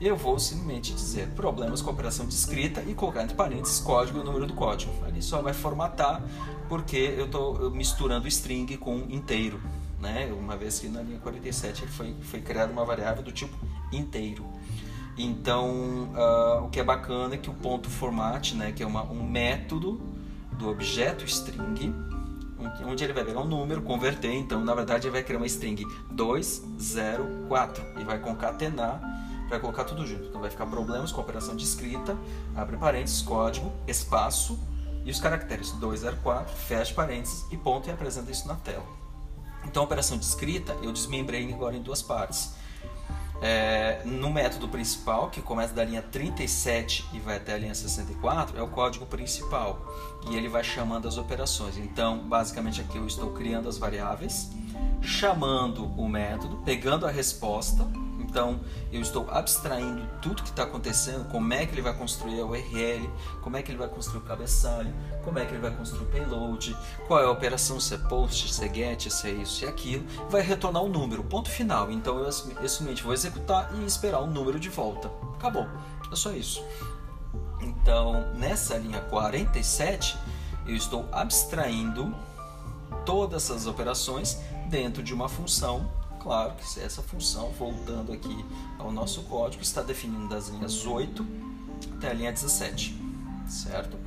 eu 0.00 0.16
vou 0.16 0.38
simplesmente 0.38 0.92
dizer 0.94 1.28
problemas 1.30 1.82
com 1.82 1.90
operação 1.90 2.26
de 2.26 2.34
escrita 2.34 2.82
e 2.82 2.94
colocar 2.94 3.22
entre 3.22 3.36
parênteses 3.36 3.80
código 3.80 4.18
e 4.18 4.20
o 4.22 4.24
número 4.24 4.46
do 4.46 4.54
código. 4.54 4.92
Ali 5.04 5.22
só 5.22 5.42
vai 5.42 5.52
formatar 5.52 6.22
porque 6.68 6.96
eu 6.96 7.26
estou 7.26 7.70
misturando 7.70 8.26
string 8.26 8.76
com 8.78 8.96
inteiro. 9.10 9.60
Né? 10.00 10.34
Uma 10.36 10.56
vez 10.56 10.80
que 10.80 10.88
na 10.88 11.02
linha 11.02 11.18
47 11.20 11.86
foi, 11.86 12.16
foi 12.22 12.40
criada 12.40 12.72
uma 12.72 12.84
variável 12.84 13.22
do 13.22 13.30
tipo 13.30 13.56
inteiro. 13.96 14.44
Então, 15.16 16.10
uh, 16.12 16.64
o 16.64 16.70
que 16.70 16.80
é 16.80 16.84
bacana 16.84 17.34
é 17.34 17.38
que 17.38 17.48
o 17.48 17.54
ponto 17.54 17.88
format, 17.88 18.52
né, 18.54 18.72
que 18.72 18.82
é 18.82 18.86
uma, 18.86 19.04
um 19.04 19.22
método 19.22 20.00
do 20.58 20.68
objeto 20.68 21.24
string, 21.24 21.94
onde 22.86 23.04
ele 23.04 23.12
vai 23.12 23.24
pegar 23.24 23.40
um 23.40 23.46
número, 23.46 23.82
converter, 23.82 24.32
então 24.32 24.64
na 24.64 24.74
verdade 24.74 25.06
ele 25.06 25.12
vai 25.12 25.22
criar 25.22 25.38
uma 25.38 25.46
string 25.46 25.84
204 26.10 27.84
e 28.00 28.04
vai 28.04 28.18
concatenar 28.18 29.00
para 29.48 29.60
colocar 29.60 29.84
tudo 29.84 30.06
junto. 30.06 30.24
Então 30.24 30.40
vai 30.40 30.50
ficar 30.50 30.66
problemas 30.66 31.12
com 31.12 31.20
operação 31.20 31.54
de 31.54 31.64
escrita, 31.64 32.16
abre 32.56 32.76
parênteses, 32.76 33.22
código, 33.22 33.72
espaço 33.86 34.58
e 35.04 35.10
os 35.10 35.20
caracteres 35.20 35.72
204, 35.72 36.54
fecha 36.56 36.94
parênteses 36.94 37.44
e 37.50 37.56
ponto 37.56 37.88
e 37.88 37.92
apresenta 37.92 38.30
isso 38.30 38.48
na 38.48 38.54
tela. 38.54 38.86
Então 39.64 39.82
a 39.82 39.86
operação 39.86 40.16
de 40.16 40.24
escrita 40.24 40.76
eu 40.82 40.92
desmembrei 40.92 41.52
agora 41.52 41.76
em 41.76 41.82
duas 41.82 42.02
partes 42.02 42.54
é, 43.42 44.00
no 44.04 44.30
método 44.30 44.68
principal, 44.68 45.30
que 45.30 45.42
começa 45.42 45.74
da 45.74 45.84
linha 45.84 46.02
37 46.02 47.04
e 47.12 47.18
vai 47.18 47.36
até 47.36 47.54
a 47.54 47.58
linha 47.58 47.74
64, 47.74 48.58
é 48.58 48.62
o 48.62 48.68
código 48.68 49.06
principal. 49.06 49.84
E 50.30 50.36
ele 50.36 50.48
vai 50.48 50.64
chamando 50.64 51.06
as 51.06 51.18
operações. 51.18 51.76
Então, 51.76 52.18
basicamente 52.18 52.80
aqui 52.80 52.96
eu 52.96 53.06
estou 53.06 53.32
criando 53.32 53.68
as 53.68 53.76
variáveis, 53.76 54.50
chamando 55.00 55.86
o 56.00 56.08
método, 56.08 56.56
pegando 56.64 57.06
a 57.06 57.10
resposta 57.10 57.86
então, 58.34 58.58
eu 58.90 59.00
estou 59.00 59.30
abstraindo 59.30 60.02
tudo 60.20 60.42
que 60.42 60.48
está 60.48 60.64
acontecendo, 60.64 61.24
como 61.30 61.54
é 61.54 61.64
que 61.64 61.72
ele 61.72 61.82
vai 61.82 61.96
construir 61.96 62.40
a 62.40 62.44
URL, 62.44 63.08
como 63.40 63.56
é 63.56 63.62
que 63.62 63.70
ele 63.70 63.78
vai 63.78 63.86
construir 63.86 64.18
o 64.18 64.22
cabeçalho, 64.22 64.92
como 65.22 65.38
é 65.38 65.44
que 65.44 65.52
ele 65.52 65.60
vai 65.60 65.70
construir 65.70 66.02
o 66.02 66.06
payload, 66.06 66.76
qual 67.06 67.20
é 67.20 67.26
a 67.26 67.30
operação, 67.30 67.78
se 67.78 67.94
é 67.94 67.96
post, 67.96 68.52
se 68.52 68.64
é 68.64 68.74
get, 68.74 69.08
se 69.08 69.28
é 69.28 69.30
isso, 69.30 69.60
se 69.60 69.66
é 69.66 69.68
aquilo, 69.68 70.04
vai 70.28 70.42
retornar 70.42 70.82
um 70.82 70.88
número, 70.88 71.22
ponto 71.22 71.48
final. 71.48 71.92
Então, 71.92 72.18
eu 72.18 72.32
simplesmente 72.32 73.04
vou 73.04 73.12
executar 73.12 73.70
e 73.76 73.84
esperar 73.84 74.18
o 74.18 74.24
um 74.24 74.30
número 74.32 74.58
de 74.58 74.68
volta. 74.68 75.08
Acabou. 75.36 75.68
É 76.10 76.16
só 76.16 76.32
isso. 76.32 76.60
Então, 77.60 78.32
nessa 78.34 78.76
linha 78.76 79.00
47, 79.02 80.18
eu 80.66 80.74
estou 80.74 81.08
abstraindo 81.12 82.12
todas 83.06 83.44
essas 83.44 83.68
operações 83.68 84.40
dentro 84.68 85.04
de 85.04 85.14
uma 85.14 85.28
função 85.28 85.88
claro 86.24 86.54
que 86.54 86.80
essa 86.80 87.02
função, 87.02 87.50
voltando 87.50 88.10
aqui 88.10 88.44
ao 88.78 88.90
nosso 88.90 89.22
código, 89.24 89.62
está 89.62 89.82
definindo 89.82 90.26
das 90.26 90.48
linhas 90.48 90.86
8 90.86 91.24
até 91.98 92.10
a 92.10 92.14
linha 92.14 92.32
17, 92.32 92.98
certo? 93.46 93.98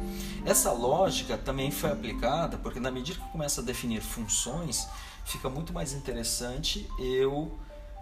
Essa 0.44 0.72
lógica 0.72 1.38
também 1.38 1.70
foi 1.70 1.92
aplicada 1.92 2.58
porque 2.58 2.80
na 2.80 2.90
medida 2.90 3.20
que 3.20 3.32
começa 3.32 3.62
a 3.62 3.64
definir 3.64 4.02
funções, 4.02 4.88
fica 5.26 5.48
muito 5.48 5.72
mais 5.72 5.94
interessante 5.94 6.90
eu 6.98 7.56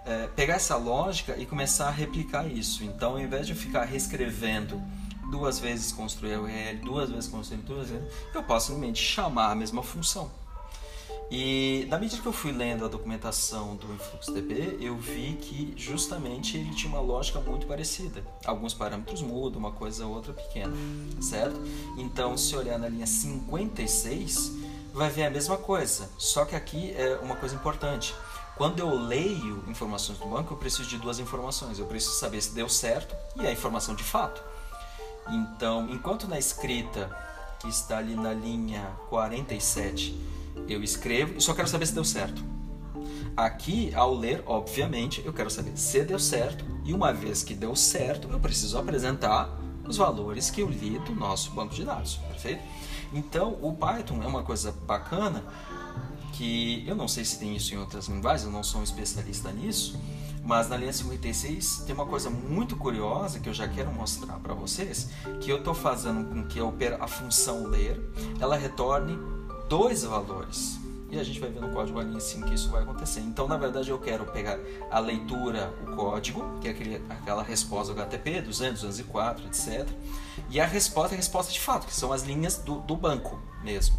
é, 0.05 0.27
pegar 0.27 0.55
essa 0.55 0.77
lógica 0.77 1.38
e 1.38 1.45
começar 1.45 1.89
a 1.89 1.91
replicar 1.91 2.48
isso. 2.48 2.86
Então, 2.86 3.12
ao 3.12 3.19
invés 3.19 3.45
de 3.45 3.51
eu 3.51 3.57
ficar 3.57 3.84
reescrevendo 3.84 4.81
duas 5.29 5.60
vezes 5.60 5.91
construir 5.91 6.36
a 6.36 6.41
URL, 6.41 6.77
duas 6.79 7.10
vezes 7.10 7.27
construir 7.27 7.62
duas 7.63 7.89
vezes, 7.89 8.07
eu 8.34 8.43
posso 8.43 8.67
simplesmente 8.67 9.03
chamar 9.03 9.51
a 9.51 9.55
mesma 9.55 9.84
função. 9.84 10.31
E 11.32 11.88
na 11.89 11.98
medida 11.98 12.22
que 12.22 12.27
eu 12.27 12.34
fui 12.34 12.51
lendo 12.51 12.86
a 12.86 12.88
documentação 12.88 13.75
do 13.75 13.91
InfluxDB, 13.94 14.77
eu 14.79 14.96
vi 14.96 15.34
que 15.41 15.74
justamente 15.75 16.58
ele 16.58 16.74
tinha 16.75 16.91
uma 16.91 17.01
lógica 17.01 17.39
muito 17.39 17.65
parecida. 17.65 18.24
Alguns 18.46 18.74
parâmetros 18.74 19.22
mudam, 19.22 19.60
uma 19.60 19.72
coisa 19.72 20.05
ou 20.05 20.13
outra 20.13 20.34
pequena, 20.34 20.74
certo? 21.20 21.60
Então, 21.98 22.38
se 22.38 22.55
olhar 22.55 22.77
na 22.77 22.88
linha 22.88 23.08
56, 23.08 24.51
vai 24.94 25.10
ver 25.10 25.25
a 25.25 25.29
mesma 25.29 25.58
coisa, 25.58 26.10
só 26.17 26.46
que 26.46 26.55
aqui 26.55 26.91
é 26.91 27.20
uma 27.22 27.36
coisa 27.36 27.55
importante. 27.55 28.13
Quando 28.55 28.79
eu 28.79 28.89
leio 28.89 29.65
informações 29.67 30.17
do 30.17 30.27
banco, 30.27 30.53
eu 30.53 30.58
preciso 30.58 30.88
de 30.88 30.98
duas 30.98 31.20
informações. 31.20 31.77
Eu 31.77 31.86
preciso 31.86 32.13
saber 32.13 32.41
se 32.41 32.53
deu 32.53 32.70
certo 32.70 33.13
e 33.36 33.46
a 33.46 33.51
informação 33.51 33.94
de 33.94 34.03
fato. 34.03 34.41
Então, 35.27 35.89
enquanto 35.89 36.25
na 36.25 36.39
escrita, 36.39 37.10
que 37.60 37.67
está 37.67 37.98
ali 37.98 38.15
na 38.15 38.32
linha 38.32 38.96
47, 39.10 40.17
eu 40.68 40.84
escrevo 40.84 41.38
e 41.38 41.42
só 41.42 41.54
quero 41.54 41.68
saber 41.68 41.86
se 41.86 41.94
deu 41.94 42.06
certo. 42.06 42.44
Aqui, 43.36 43.94
ao 43.94 44.14
ler, 44.14 44.42
obviamente, 44.46 45.22
eu 45.26 45.34
quero 45.34 45.50
saber 45.50 45.76
se 45.76 46.04
deu 46.04 46.18
certo 46.18 46.64
e 46.86 46.94
uma 46.94 47.12
vez 47.12 47.44
que 47.44 47.54
deu 47.54 47.76
certo, 47.76 48.30
eu 48.32 48.40
preciso 48.40 48.78
apresentar 48.78 49.60
os 49.88 49.98
valores 49.98 50.50
que 50.50 50.62
eu 50.62 50.70
li 50.70 51.00
do 51.00 51.14
nosso 51.14 51.52
banco 51.52 51.74
de 51.74 51.84
dados, 51.84 52.16
perfeito? 52.16 52.64
Então, 53.14 53.58
o 53.62 53.74
Python 53.74 54.22
é 54.24 54.28
uma 54.28 54.44
coisa 54.44 54.72
bacana 54.72 55.44
que 56.34 56.84
eu 56.88 56.96
não 56.96 57.08
sei 57.08 57.24
se 57.24 57.40
tem 57.40 57.56
isso 57.56 57.74
em 57.74 57.78
outras 57.78 58.08
linguagens, 58.08 58.46
eu 58.46 58.52
não 58.52 58.64
sou 58.64 58.82
um 58.82 58.84
especialista 58.84 59.52
nisso, 59.52 59.98
mas 60.44 60.70
na 60.70 60.78
linha 60.78 60.92
56 60.92 61.84
tem 61.86 61.96
uma 61.96 62.06
coisa 62.06 62.30
muito 62.30 62.76
curiosa 62.76 63.40
que 63.40 63.50
eu 63.50 63.54
já 63.54 63.68
quero 63.68 63.92
mostrar 63.92 64.38
para 64.40 64.54
vocês, 64.54 65.10
que 65.42 65.50
eu 65.50 65.58
estou 65.58 65.74
fazendo 65.74 66.30
com 66.30 66.46
que 66.46 66.60
a 67.00 67.08
função 67.08 67.68
ler, 67.68 68.00
ela 68.40 68.56
retorne 68.56 69.18
dois 69.67 70.03
valores. 70.03 70.79
E 71.10 71.19
a 71.19 71.24
gente 71.24 71.39
vai 71.39 71.50
ver 71.50 71.62
no 71.62 71.69
código 71.69 72.00
ali 72.00 72.15
em 72.15 72.19
cima 72.19 72.48
que 72.48 72.55
isso 72.55 72.69
vai 72.69 72.84
acontecer. 72.84 73.22
Então, 73.22 73.48
na 73.48 73.57
verdade, 73.57 73.89
eu 73.89 74.00
quero 74.00 74.25
pegar 74.25 74.60
a 74.89 75.00
leitura, 75.00 75.74
o 75.88 75.95
código, 75.95 76.60
que 76.60 76.67
é 76.67 76.72
aquele, 76.72 77.01
aquela 77.10 77.43
resposta 77.43 77.93
HTTP, 77.93 78.41
200, 78.41 78.81
204, 78.81 79.45
etc. 79.45 79.88
E 80.50 80.60
a 80.60 80.65
resposta 80.65 81.13
é 81.13 81.15
a 81.15 81.17
resposta 81.17 81.53
de 81.53 81.60
fato, 81.60 81.86
que 81.86 81.93
são 81.93 82.12
as 82.12 82.24
linhas 82.24 82.57
do, 82.57 82.79
do 82.79 82.95
banco 82.95 83.39
mesmo. 83.63 83.95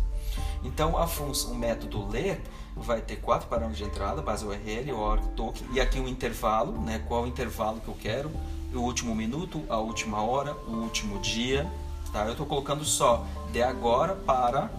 Então, 0.62 0.98
a 0.98 1.06
função, 1.06 1.52
o 1.52 1.54
método 1.54 2.06
ler 2.06 2.42
vai 2.76 3.00
ter 3.00 3.16
quatro 3.16 3.48
parâmetros 3.48 3.78
de 3.78 3.84
entrada, 3.84 4.20
base 4.20 4.44
URL, 4.44 4.92
org, 4.92 5.26
token, 5.28 5.66
e 5.72 5.80
aqui 5.80 5.98
um 5.98 6.08
intervalo, 6.08 6.72
né, 6.72 7.02
qual 7.08 7.22
o 7.22 7.26
intervalo 7.26 7.80
que 7.80 7.88
eu 7.88 7.96
quero, 7.98 8.30
o 8.74 8.80
último 8.80 9.14
minuto, 9.14 9.62
a 9.68 9.78
última 9.78 10.22
hora, 10.22 10.54
o 10.68 10.72
último 10.72 11.18
dia. 11.20 11.70
Tá? 12.12 12.24
Eu 12.24 12.32
estou 12.32 12.46
colocando 12.46 12.84
só 12.84 13.24
de 13.52 13.62
agora 13.62 14.14
para 14.14 14.70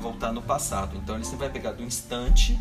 voltar 0.00 0.32
no 0.32 0.42
passado. 0.42 0.96
Então 0.96 1.14
ele 1.14 1.24
sempre 1.24 1.40
vai 1.40 1.50
pegar 1.50 1.72
do 1.72 1.82
instante 1.82 2.58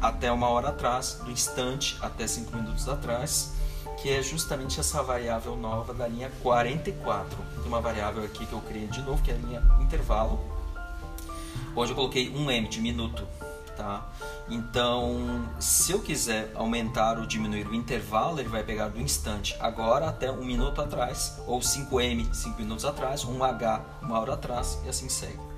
até 0.00 0.30
uma 0.30 0.48
hora 0.48 0.68
atrás, 0.68 1.20
do 1.24 1.30
instante 1.30 1.96
até 2.02 2.26
cinco 2.26 2.54
minutos 2.54 2.88
atrás, 2.88 3.54
que 4.02 4.10
é 4.10 4.22
justamente 4.22 4.78
essa 4.78 5.02
variável 5.02 5.56
nova 5.56 5.94
da 5.94 6.06
linha 6.06 6.30
44. 6.42 7.36
Tem 7.56 7.64
uma 7.66 7.80
variável 7.80 8.22
aqui 8.24 8.44
que 8.44 8.52
eu 8.52 8.60
criei 8.60 8.86
de 8.86 9.00
novo, 9.02 9.22
que 9.22 9.30
é 9.30 9.34
a 9.34 9.38
linha 9.38 9.62
intervalo, 9.80 10.38
onde 11.74 11.92
eu 11.92 11.96
coloquei 11.96 12.28
um 12.34 12.50
m 12.50 12.68
de 12.68 12.80
minuto. 12.80 13.26
Tá? 13.76 14.06
Então, 14.48 15.48
se 15.58 15.90
eu 15.90 16.00
quiser 16.00 16.52
aumentar 16.54 17.18
ou 17.18 17.26
diminuir 17.26 17.66
o 17.66 17.74
intervalo, 17.74 18.38
ele 18.38 18.48
vai 18.48 18.62
pegar 18.62 18.86
do 18.86 19.00
instante 19.00 19.56
agora 19.58 20.08
até 20.08 20.30
um 20.30 20.44
minuto 20.44 20.80
atrás, 20.80 21.40
ou 21.44 21.58
5m, 21.58 22.32
5 22.32 22.60
minutos 22.60 22.84
atrás, 22.84 23.24
um 23.24 23.42
h, 23.42 23.80
uma 24.00 24.20
hora 24.20 24.34
atrás, 24.34 24.78
e 24.84 24.88
assim 24.88 25.08
segue 25.08 25.53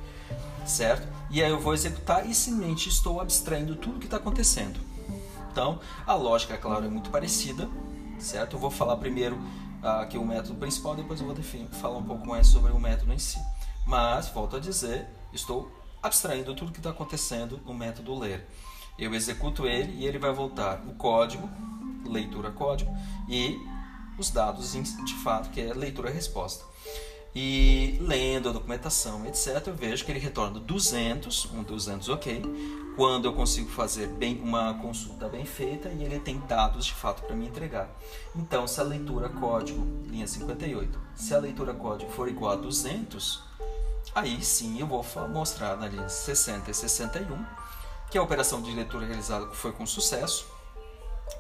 certo? 0.67 1.07
E 1.31 1.43
aí 1.43 1.51
eu 1.51 1.61
vou 1.61 1.75
executar 1.75 2.29
e 2.29 2.35
simplesmente 2.35 2.89
estou 2.89 3.21
abstraindo 3.21 3.77
tudo 3.77 3.99
que 3.99 4.07
está 4.07 4.17
acontecendo. 4.17 4.79
Então, 5.51 5.81
a 6.07 6.15
lógica, 6.15 6.55
é 6.55 6.57
claro, 6.57 6.85
é 6.85 6.89
muito 6.89 7.11
parecida, 7.11 7.69
certo? 8.19 8.57
Eu 8.57 8.61
vou 8.61 8.71
falar 8.71 8.97
primeiro 8.97 9.37
uh, 9.83 10.03
aqui 10.03 10.19
o 10.19 10.25
método 10.25 10.55
principal, 10.57 10.95
depois 10.95 11.21
eu 11.21 11.27
vou 11.27 11.35
definir, 11.35 11.69
falar 11.69 11.97
um 11.97 12.03
pouco 12.03 12.27
mais 12.27 12.47
sobre 12.47 12.73
o 12.73 12.79
método 12.79 13.13
em 13.13 13.19
si. 13.19 13.39
Mas, 13.87 14.29
volto 14.29 14.57
a 14.57 14.61
dizer, 14.61 15.07
estou 15.33 15.73
abstraindo 16.03 16.55
tudo 16.55 16.73
que 16.73 16.79
está 16.79 16.91
acontecendo 16.91 17.61
no 17.65 17.73
método 17.73 18.19
ler. 18.19 18.47
Eu 18.99 19.15
executo 19.15 19.67
ele 19.67 19.93
e 19.93 20.07
ele 20.07 20.19
vai 20.19 20.33
voltar 20.33 20.83
o 20.87 20.95
código, 20.95 21.49
leitura 22.05 22.51
código, 22.51 22.95
e 23.29 23.59
os 24.19 24.31
dados 24.31 24.73
de 24.73 25.15
fato, 25.23 25.51
que 25.51 25.61
é 25.61 25.73
leitura-resposta. 25.73 26.65
E 27.39 27.99
lendo 28.01 28.49
a 28.49 28.53
documentação, 28.53 29.27
etc., 29.27 29.67
eu 29.67 29.75
vejo 29.75 30.07
que 30.07 30.11
ele 30.11 30.19
retorna 30.19 30.59
200, 30.59 31.53
um 31.53 31.63
200 31.63 32.09
ok, 32.09 32.43
quando 32.97 33.27
eu 33.27 33.35
consigo 33.35 33.69
fazer 33.69 34.07
bem 34.07 34.41
uma 34.41 34.73
consulta 34.73 35.29
bem 35.29 35.45
feita 35.45 35.91
e 35.91 36.03
ele 36.03 36.19
tem 36.19 36.39
dados 36.49 36.87
de 36.87 36.95
fato 36.95 37.25
para 37.25 37.37
me 37.37 37.47
entregar. 37.47 37.91
Então, 38.35 38.67
se 38.67 38.81
a 38.81 38.85
leitura 38.85 39.29
código, 39.29 39.87
linha 40.07 40.27
58, 40.27 40.99
se 41.15 41.35
a 41.35 41.39
leitura 41.39 41.75
código 41.75 42.11
for 42.11 42.27
igual 42.27 42.53
a 42.53 42.57
200, 42.57 43.43
aí 44.15 44.43
sim 44.43 44.81
eu 44.81 44.87
vou 44.87 45.05
mostrar 45.29 45.77
na 45.77 45.89
linha 45.89 46.09
60 46.09 46.71
e 46.71 46.75
61 46.75 47.45
que 48.11 48.17
a 48.17 48.23
operação 48.23 48.63
de 48.63 48.73
leitura 48.73 49.05
realizada 49.05 49.49
foi 49.49 49.73
com 49.73 49.85
sucesso. 49.85 50.47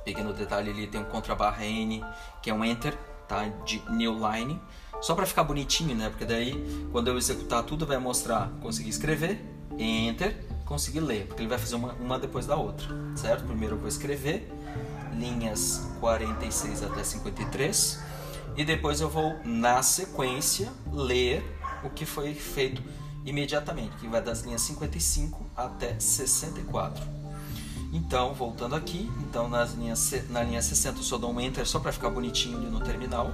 Peguei 0.05 0.23
no 0.23 0.35
detalhe 0.35 0.71
ali, 0.71 0.87
tem 0.87 1.01
um 1.01 1.05
contrabarra 1.05 1.65
N, 1.65 2.05
que 2.43 2.51
é 2.51 2.53
um 2.53 2.63
Enter, 2.63 2.95
tá? 3.27 3.49
de 3.65 3.83
new 3.91 4.13
line 4.13 4.61
só 5.01 5.15
para 5.15 5.27
ficar 5.27 5.45
bonitinho, 5.45 5.95
né? 5.95 6.09
Porque 6.09 6.25
daí, 6.25 6.89
quando 6.93 7.09
eu 7.09 7.17
executar 7.19 7.63
tudo, 7.63 7.87
vai 7.87 7.99
mostrar 7.99 8.51
conseguir 8.61 8.91
escrever, 8.91 9.45
enter, 9.79 10.47
conseguir 10.65 11.01
ler, 11.01 11.27
porque 11.27 11.43
ele 11.43 11.49
vai 11.49 11.59
fazer 11.59 11.77
uma, 11.77 11.93
uma 11.95 12.19
depois 12.19 12.47
da 12.47 12.57
outra, 12.57 12.89
certo? 13.15 13.45
Primeiro 13.45 13.77
eu 13.77 13.79
vou 13.79 13.89
escrever 13.89 14.53
linhas 15.13 15.89
46 16.01 16.83
até 16.83 17.03
53 17.03 18.01
e 18.57 18.65
depois 18.65 19.01
eu 19.01 19.09
vou, 19.09 19.39
na 19.45 19.83
sequência, 19.83 20.73
ler 20.93 21.45
o 21.85 21.91
que 21.91 22.07
foi 22.07 22.35
feito 22.35 22.83
imediatamente, 23.25 23.97
que 23.97 24.07
vai 24.09 24.23
das 24.23 24.43
linhas 24.43 24.63
55 24.63 25.51
até 25.55 25.99
64. 25.99 27.05
Então, 27.93 28.35
voltando 28.35 28.75
aqui, 28.75 29.11
então 29.21 29.49
nas 29.49 29.73
linhas, 29.75 30.13
na 30.31 30.43
linha 30.43 30.61
60 30.61 30.99
eu 30.99 31.03
só 31.03 31.19
dou 31.19 31.33
um 31.33 31.41
enter 31.41 31.67
só 31.67 31.79
para 31.79 31.93
ficar 31.93 32.11
bonitinho 32.11 32.59
ali 32.59 32.67
no 32.67 32.81
terminal. 32.81 33.31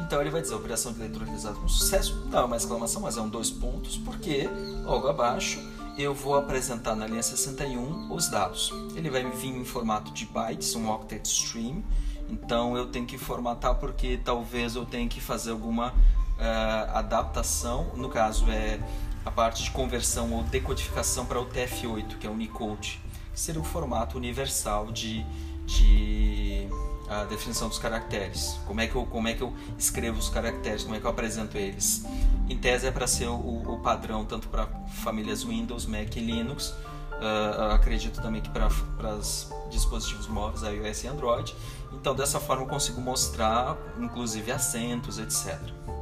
Então 0.00 0.20
ele 0.20 0.30
vai 0.30 0.42
dizer, 0.42 0.54
operação 0.54 0.92
de 0.92 0.98
leitura 0.98 1.24
realizada 1.24 1.54
com 1.54 1.68
sucesso, 1.68 2.26
dá 2.30 2.44
uma 2.44 2.56
exclamação, 2.56 3.02
mas 3.02 3.16
é 3.16 3.20
um 3.20 3.28
dois 3.28 3.50
pontos, 3.50 3.96
porque 3.96 4.48
logo 4.84 5.08
abaixo 5.08 5.60
eu 5.96 6.12
vou 6.12 6.34
apresentar 6.34 6.96
na 6.96 7.06
linha 7.06 7.22
61 7.22 8.12
os 8.12 8.28
dados. 8.28 8.72
Ele 8.96 9.08
vai 9.08 9.24
vir 9.30 9.48
em 9.48 9.64
formato 9.64 10.12
de 10.12 10.26
bytes, 10.26 10.74
um 10.74 10.90
octet 10.90 11.26
stream, 11.28 11.84
então 12.28 12.76
eu 12.76 12.86
tenho 12.86 13.06
que 13.06 13.16
formatar 13.16 13.76
porque 13.76 14.18
talvez 14.22 14.74
eu 14.74 14.84
tenha 14.84 15.08
que 15.08 15.20
fazer 15.20 15.52
alguma 15.52 15.90
uh, 15.90 16.96
adaptação, 16.96 17.92
no 17.94 18.08
caso 18.08 18.50
é 18.50 18.80
a 19.24 19.30
parte 19.30 19.62
de 19.62 19.70
conversão 19.70 20.32
ou 20.32 20.42
decodificação 20.42 21.24
para 21.24 21.40
o 21.40 21.46
TF8, 21.46 22.18
que 22.18 22.26
é 22.26 22.30
o 22.30 22.32
Unicode, 22.32 23.00
que 23.32 23.40
seria 23.40 23.60
o 23.60 23.64
formato 23.64 24.16
universal 24.18 24.90
de, 24.92 25.24
de 25.64 26.68
a 27.08 27.24
definição 27.24 27.68
dos 27.68 27.78
caracteres. 27.78 28.58
Como 28.66 28.80
é 28.80 28.86
que 28.86 28.94
eu, 28.94 29.04
como 29.06 29.28
é 29.28 29.34
que 29.34 29.42
eu 29.42 29.52
escrevo 29.78 30.18
os 30.18 30.28
caracteres, 30.28 30.82
como 30.82 30.94
é 30.94 31.00
que 31.00 31.06
eu 31.06 31.10
apresento 31.10 31.56
eles. 31.56 32.04
Em 32.48 32.56
tese 32.56 32.86
é 32.86 32.90
para 32.90 33.06
ser 33.06 33.26
o, 33.26 33.34
o, 33.34 33.80
padrão 33.80 34.24
tanto 34.24 34.48
para 34.48 34.66
famílias 35.02 35.44
Windows, 35.44 35.86
Mac 35.86 36.16
e 36.16 36.20
Linux. 36.20 36.74
Uh, 37.14 37.72
acredito 37.72 38.20
também 38.20 38.42
que 38.42 38.50
para 38.50 38.68
os 39.14 39.50
dispositivos 39.70 40.26
móveis, 40.26 40.62
iOS 40.62 41.04
e 41.04 41.08
Android. 41.08 41.54
Então 41.92 42.14
dessa 42.14 42.40
forma 42.40 42.64
eu 42.64 42.68
consigo 42.68 43.00
mostrar, 43.00 43.76
inclusive 43.98 44.50
acentos, 44.50 45.18
etc. 45.18 45.58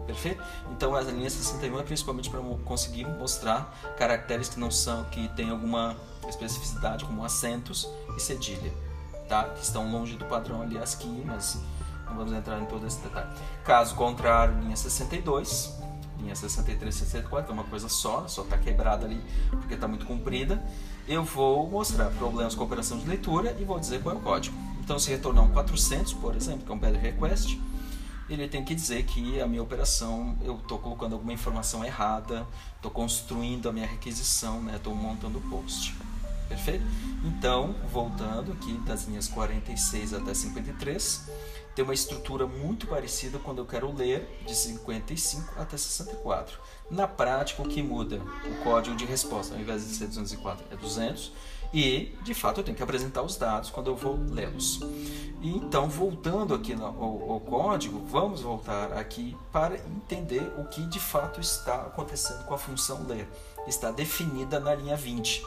Perfeito? 0.07 0.43
Então 0.73 0.95
a 0.97 1.01
linha 1.01 1.31
61 1.31 1.79
é 1.79 1.83
principalmente 1.83 2.29
para 2.29 2.41
conseguir 2.65 3.07
mostrar 3.07 3.95
caracteres 3.97 4.49
que 4.49 4.59
não 4.59 4.71
são, 4.71 5.05
que 5.05 5.29
tem 5.29 5.51
alguma 5.51 5.97
especificidade, 6.29 7.05
como 7.05 7.25
acentos 7.25 7.89
e 8.17 8.21
cedilha 8.21 8.92
tá? 9.33 9.45
que 9.45 9.63
estão 9.63 9.91
longe 9.91 10.15
do 10.17 10.27
padrão 10.27 10.61
ali 10.61 10.77
ASCII, 10.77 11.25
mas 11.25 11.59
não 12.07 12.17
vamos 12.17 12.35
entrar 12.35 12.61
em 12.61 12.67
todo 12.67 12.87
esse 12.87 13.01
detalhe. 13.01 13.29
Caso 13.65 13.95
contrário, 13.95 14.59
linha 14.61 14.77
62, 14.77 15.75
linha 16.19 16.35
63 16.35 16.95
64, 16.95 17.51
é 17.51 17.55
uma 17.55 17.65
coisa 17.65 17.89
só, 17.89 18.29
só 18.29 18.43
está 18.43 18.59
quebrada 18.59 19.07
ali 19.07 19.25
porque 19.51 19.73
está 19.73 19.89
muito 19.89 20.05
comprida. 20.05 20.63
Eu 21.09 21.25
vou 21.25 21.69
mostrar 21.69 22.11
problemas 22.11 22.55
com 22.55 22.63
operação 22.63 22.99
de 22.99 23.09
leitura 23.09 23.57
e 23.59 23.65
vou 23.65 23.81
dizer 23.81 24.03
qual 24.03 24.15
é 24.15 24.19
o 24.19 24.21
código. 24.21 24.57
Então, 24.81 24.99
se 24.99 25.11
retornar 25.11 25.45
um 25.45 25.51
400, 25.51 26.13
por 26.13 26.37
exemplo, 26.37 26.67
que 26.67 26.71
é 26.71 26.75
um 26.75 26.79
bad 26.79 26.99
request, 26.99 27.59
ele 28.29 28.47
tem 28.49 28.63
que 28.63 28.75
dizer 28.75 29.03
que 29.05 29.41
a 29.41 29.47
minha 29.47 29.63
operação, 29.63 30.37
eu 30.43 30.57
estou 30.57 30.79
colocando 30.79 31.15
alguma 31.15 31.33
informação 31.33 31.83
errada, 31.85 32.47
estou 32.77 32.91
construindo 32.91 33.69
a 33.69 33.73
minha 33.73 33.87
requisição, 33.87 34.63
estou 34.75 34.95
né, 34.95 35.03
montando 35.03 35.39
o 35.39 35.41
post. 35.43 35.95
Perfeito? 36.53 36.85
Então, 37.25 37.75
voltando 37.91 38.53
aqui 38.53 38.75
das 38.85 39.05
linhas 39.07 39.27
46 39.27 40.13
até 40.13 40.35
53, 40.35 41.31
tem 41.75 41.83
uma 41.83 41.95
estrutura 41.95 42.47
muito 42.47 42.87
parecida 42.87 43.39
quando 43.39 43.59
eu 43.59 43.65
quero 43.65 43.91
ler 43.91 44.29
de 44.47 44.55
55 44.55 45.59
até 45.59 45.77
64. 45.79 46.59
Na 46.91 47.09
prática, 47.09 47.63
o 47.63 47.69
que 47.69 47.83
muda? 47.83 48.21
O 48.45 48.63
código 48.63 48.95
de 48.95 49.07
resposta, 49.07 49.55
ao 49.55 49.61
invés 49.61 49.87
de 49.87 49.95
ser 49.95 50.09
204, 50.09 50.67
é 50.71 50.77
200. 50.77 51.33
E, 51.73 52.15
de 52.23 52.35
fato, 52.35 52.61
eu 52.61 52.65
tenho 52.65 52.77
que 52.77 52.83
apresentar 52.83 53.23
os 53.23 53.37
dados 53.37 53.71
quando 53.71 53.87
eu 53.87 53.97
vou 53.97 54.19
lê-los. 54.29 54.81
Então, 55.41 55.89
voltando 55.89 56.53
aqui 56.53 56.75
ao, 56.75 56.85
ao 56.85 57.41
código, 57.41 58.05
vamos 58.05 58.43
voltar 58.43 58.93
aqui 58.93 59.35
para 59.51 59.77
entender 59.77 60.53
o 60.59 60.65
que 60.65 60.83
de 60.87 61.01
fato 61.01 61.41
está 61.41 61.77
acontecendo 61.77 62.45
com 62.45 62.53
a 62.53 62.59
função 62.59 63.07
ler. 63.07 63.27
Está 63.67 63.91
definida 63.91 64.61
na 64.61 64.75
linha 64.75 64.97
20. 64.97 65.43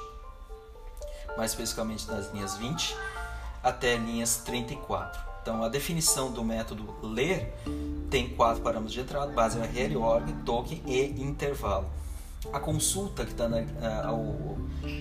Mais 1.38 1.52
especificamente 1.52 2.08
nas 2.08 2.32
linhas 2.32 2.58
20 2.58 2.96
até 3.64 3.98
linhas 3.98 4.38
34. 4.38 5.20
Então, 5.42 5.64
a 5.64 5.70
definição 5.70 6.32
do 6.32 6.44
método 6.44 6.96
ler 7.04 7.54
tem 8.10 8.30
quatro 8.30 8.62
parâmetros 8.62 8.94
de 8.94 9.02
entrada: 9.02 9.32
base 9.32 9.58
URL, 9.58 9.98
org, 9.98 10.34
token 10.46 10.82
e 10.86 11.22
intervalo. 11.22 11.88
A 12.54 12.60
consulta 12.60 13.26
que 13.26 13.32
está 13.32 13.50
na 13.50 13.58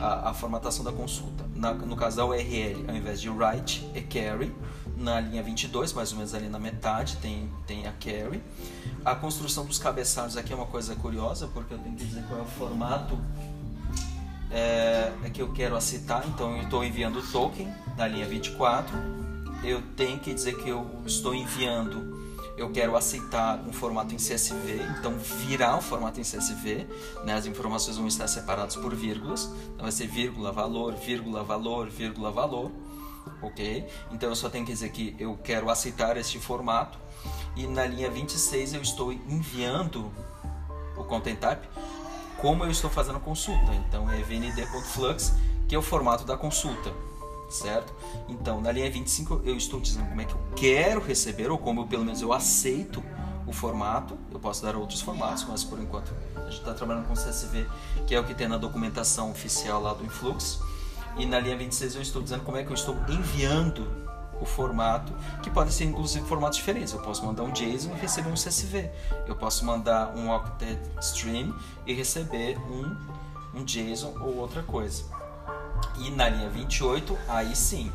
a, 0.00 0.30
a, 0.30 0.34
formatação 0.34 0.82
da 0.82 0.92
consulta, 0.92 1.44
na, 1.54 1.72
no 1.74 1.94
caso 1.94 2.16
da 2.16 2.24
URL, 2.24 2.84
ao 2.88 2.94
invés 2.94 3.20
de 3.20 3.28
write, 3.28 3.88
é 3.94 4.00
carry. 4.00 4.54
Na 4.96 5.20
linha 5.20 5.42
22, 5.42 5.92
mais 5.92 6.12
ou 6.12 6.18
menos 6.18 6.34
ali 6.34 6.48
na 6.48 6.58
metade, 6.58 7.16
tem, 7.16 7.50
tem 7.66 7.86
a 7.86 7.92
carry. 7.92 8.42
A 9.04 9.14
construção 9.14 9.66
dos 9.66 9.78
cabeçalhos 9.78 10.36
aqui 10.36 10.52
é 10.52 10.56
uma 10.56 10.66
coisa 10.66 10.94
curiosa, 10.94 11.48
porque 11.48 11.74
eu 11.74 11.78
tenho 11.78 11.96
que 11.96 12.04
dizer 12.04 12.22
qual 12.28 12.40
é 12.40 12.42
o 12.42 12.46
formato 12.46 13.18
é, 14.50 15.12
é 15.24 15.30
que 15.30 15.42
eu 15.42 15.52
quero 15.52 15.76
aceitar. 15.76 16.26
Então, 16.26 16.56
eu 16.56 16.62
estou 16.62 16.84
enviando 16.84 17.18
o 17.18 17.22
token 17.22 17.68
na 17.96 18.06
linha 18.06 18.26
24 18.26 19.24
eu 19.64 19.80
tenho 19.96 20.18
que 20.18 20.32
dizer 20.34 20.56
que 20.58 20.68
eu 20.68 20.86
estou 21.06 21.34
enviando, 21.34 22.22
eu 22.56 22.70
quero 22.70 22.96
aceitar 22.96 23.58
um 23.66 23.72
formato 23.72 24.14
em 24.14 24.18
CSV, 24.18 24.80
então 24.98 25.18
virar 25.18 25.76
um 25.76 25.80
formato 25.80 26.20
em 26.20 26.22
CSV, 26.22 26.86
né? 27.24 27.34
as 27.34 27.46
informações 27.46 27.96
vão 27.96 28.06
estar 28.06 28.28
separadas 28.28 28.76
por 28.76 28.94
vírgulas, 28.94 29.50
então 29.72 29.82
vai 29.82 29.92
ser 29.92 30.06
vírgula, 30.06 30.52
valor, 30.52 30.94
vírgula, 30.94 31.42
valor, 31.42 31.88
vírgula, 31.88 32.30
valor, 32.30 32.70
ok? 33.40 33.88
Então 34.12 34.28
eu 34.28 34.36
só 34.36 34.50
tenho 34.50 34.66
que 34.66 34.72
dizer 34.72 34.90
que 34.90 35.16
eu 35.18 35.36
quero 35.42 35.70
aceitar 35.70 36.16
este 36.18 36.38
formato 36.38 36.98
e 37.56 37.66
na 37.66 37.86
linha 37.86 38.10
26 38.10 38.74
eu 38.74 38.82
estou 38.82 39.12
enviando 39.12 40.12
o 40.96 41.04
content 41.04 41.38
type 41.38 41.66
como 42.44 42.62
eu 42.62 42.70
estou 42.70 42.90
fazendo 42.90 43.18
consulta, 43.18 43.72
então 43.74 44.10
é 44.10 44.20
vnd.flux, 44.20 45.32
que 45.66 45.74
é 45.74 45.78
o 45.78 45.80
formato 45.80 46.26
da 46.26 46.36
consulta 46.36 46.92
certo? 47.48 47.90
Então, 48.28 48.60
na 48.60 48.70
linha 48.70 48.90
25 48.90 49.40
eu 49.44 49.56
estou 49.56 49.80
dizendo 49.80 50.08
como 50.08 50.20
é 50.20 50.24
que 50.26 50.34
eu 50.34 50.40
quero 50.54 51.00
receber, 51.00 51.50
ou 51.50 51.56
como 51.56 51.80
eu, 51.82 51.86
pelo 51.86 52.04
menos 52.04 52.20
eu 52.20 52.34
aceito 52.34 53.02
o 53.46 53.52
formato. 53.52 54.18
Eu 54.30 54.38
posso 54.40 54.62
dar 54.62 54.76
outros 54.76 55.00
formatos, 55.00 55.46
mas 55.48 55.64
por 55.64 55.78
enquanto 55.78 56.12
a 56.36 56.50
gente 56.50 56.58
está 56.58 56.74
trabalhando 56.74 57.06
com 57.06 57.14
CSV, 57.14 57.66
que 58.06 58.14
é 58.14 58.20
o 58.20 58.24
que 58.24 58.34
tem 58.34 58.48
na 58.48 58.58
documentação 58.58 59.30
oficial 59.30 59.80
lá 59.80 59.94
do 59.94 60.04
Influx. 60.04 60.60
E 61.16 61.24
na 61.24 61.38
linha 61.38 61.56
26 61.56 61.94
eu 61.94 62.02
estou 62.02 62.20
dizendo 62.20 62.42
como 62.42 62.58
é 62.58 62.64
que 62.64 62.70
eu 62.70 62.74
estou 62.74 62.96
enviando 63.08 63.86
o 64.40 64.44
formato, 64.44 65.12
que 65.42 65.50
pode 65.50 65.72
ser 65.72 65.84
inclusive 65.84 66.26
formatos 66.26 66.58
diferentes. 66.58 66.92
Eu 66.92 67.00
posso 67.00 67.24
mandar 67.24 67.42
um 67.42 67.52
JSON 67.52 67.90
e 67.94 68.00
receber 68.00 68.28
um 68.28 68.34
CSV. 68.34 68.90
Eu 69.26 69.36
posso 69.36 69.64
mandar 69.64 70.14
um 70.16 70.30
octet 70.30 70.80
stream 71.00 71.54
e 71.86 71.92
receber 71.92 72.58
um, 72.58 72.96
um 73.54 73.64
JSON 73.64 74.14
ou 74.20 74.36
outra 74.36 74.62
coisa. 74.62 75.04
E 75.98 76.10
na 76.10 76.28
linha 76.28 76.50
28, 76.50 77.16
aí 77.28 77.54
sim, 77.54 77.92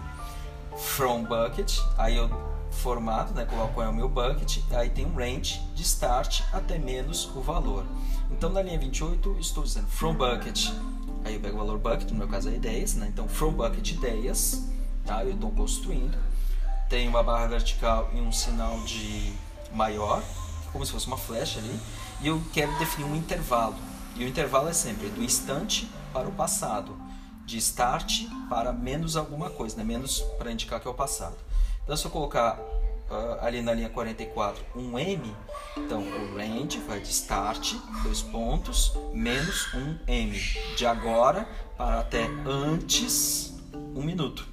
from 0.78 1.23
bucket, 1.23 1.80
aí 1.97 2.15
eu 2.15 2.30
formato, 2.71 3.34
né, 3.34 3.45
coloco 3.45 3.73
qual 3.73 3.88
é 3.88 3.89
o 3.89 3.93
meu 3.93 4.08
bucket, 4.08 4.60
aí 4.71 4.89
tem 4.89 5.06
um 5.06 5.15
range 5.15 5.60
de 5.75 5.82
start 5.82 6.41
até 6.54 6.78
menos 6.78 7.25
o 7.36 7.41
valor. 7.41 7.84
Então 8.32 8.49
na 8.49 8.62
linha 8.62 8.80
28 8.80 9.38
estou 9.39 9.63
dizendo 9.63 9.88
from 9.88 10.13
bucket, 10.13 10.69
aí 11.25 11.36
eu 11.36 11.39
pego 11.39 11.56
o 11.56 11.60
valor 11.60 11.80
bucket, 11.80 12.10
no 12.12 12.17
meu 12.17 12.28
caso 12.28 12.49
é 12.49 12.56
ideias, 12.56 12.95
né? 12.95 13.08
Então 13.12 13.28
from 13.28 13.52
bucket 13.52 13.91
ideias, 13.91 14.63
tá? 15.06 15.23
Eu 15.23 15.34
estou 15.34 15.52
construindo. 15.52 16.17
Tem 16.89 17.08
uma 17.08 17.21
barra 17.21 17.47
vertical 17.47 18.10
e 18.13 18.19
um 18.19 18.32
sinal 18.32 18.80
de 18.80 19.32
maior, 19.71 20.23
como 20.71 20.84
se 20.86 20.91
fosse 20.91 21.08
uma 21.08 21.17
flecha 21.17 21.60
ali, 21.60 21.80
e 22.21 22.28
eu 22.28 22.41
quero 22.52 22.78
definir 22.80 23.06
um 23.06 23.15
intervalo. 23.15 23.75
E 24.15 24.25
o 24.25 24.28
intervalo 24.28 24.67
é 24.67 24.73
sempre 24.73 25.08
do 25.10 25.23
instante 25.23 25.88
para 26.12 26.28
o 26.28 26.32
passado 26.32 26.97
de 27.45 27.58
start 27.58 28.25
para 28.49 28.71
menos 28.73 29.15
alguma 29.15 29.49
coisa, 29.49 29.78
né? 29.78 29.84
menos 29.84 30.19
para 30.38 30.52
indicar 30.52 30.80
que 30.80 30.88
é 30.88 30.91
o 30.91 30.93
passado. 30.93 31.36
Então, 31.84 31.95
se 31.95 32.06
eu 32.06 32.12
colocar 32.12 32.60
uh, 32.60 33.43
ali 33.43 33.62
na 33.62 33.73
linha 33.73 33.89
44 33.89 34.63
um 34.75 34.97
M, 34.97 35.36
então 35.78 36.02
o 36.02 36.36
range 36.38 36.80
vai 36.88 36.99
de 36.99 37.10
start, 37.10 37.73
dois 38.04 38.21
pontos, 38.21 38.93
menos 39.13 39.73
um 39.73 39.97
M, 40.08 40.39
de 40.75 40.86
agora 40.86 41.47
para 41.78 41.99
até 41.99 42.28
antes 42.45 43.54
um 43.95 44.04
minuto. 44.04 44.47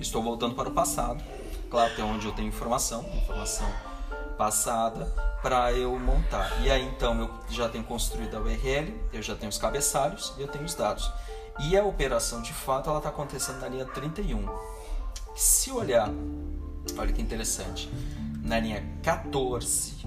Estou 0.00 0.22
voltando 0.22 0.54
para 0.54 0.68
o 0.68 0.72
passado, 0.72 1.22
claro, 1.70 1.92
até 1.92 2.02
onde 2.02 2.26
eu 2.26 2.32
tenho 2.32 2.48
informação, 2.48 3.04
informação 3.14 3.70
passada, 4.36 5.06
para 5.42 5.72
eu 5.72 5.98
montar. 5.98 6.60
E 6.62 6.70
aí 6.70 6.82
então 6.82 7.18
eu 7.20 7.30
já 7.48 7.68
tenho 7.68 7.84
construído 7.84 8.36
a 8.36 8.40
URL, 8.40 8.94
eu 9.12 9.22
já 9.22 9.34
tenho 9.34 9.48
os 9.48 9.58
cabeçalhos 9.58 10.34
e 10.36 10.42
eu 10.42 10.48
tenho 10.48 10.64
os 10.64 10.74
dados. 10.74 11.10
E 11.60 11.76
a 11.76 11.84
operação, 11.84 12.42
de 12.42 12.52
fato, 12.52 12.88
ela 12.88 12.98
está 12.98 13.10
acontecendo 13.10 13.60
na 13.60 13.68
linha 13.68 13.84
31. 13.84 14.48
Se 15.34 15.70
olhar, 15.70 16.10
olha 16.98 17.12
que 17.12 17.20
interessante, 17.20 17.90
na 18.42 18.58
linha 18.58 18.82
14 19.02 20.06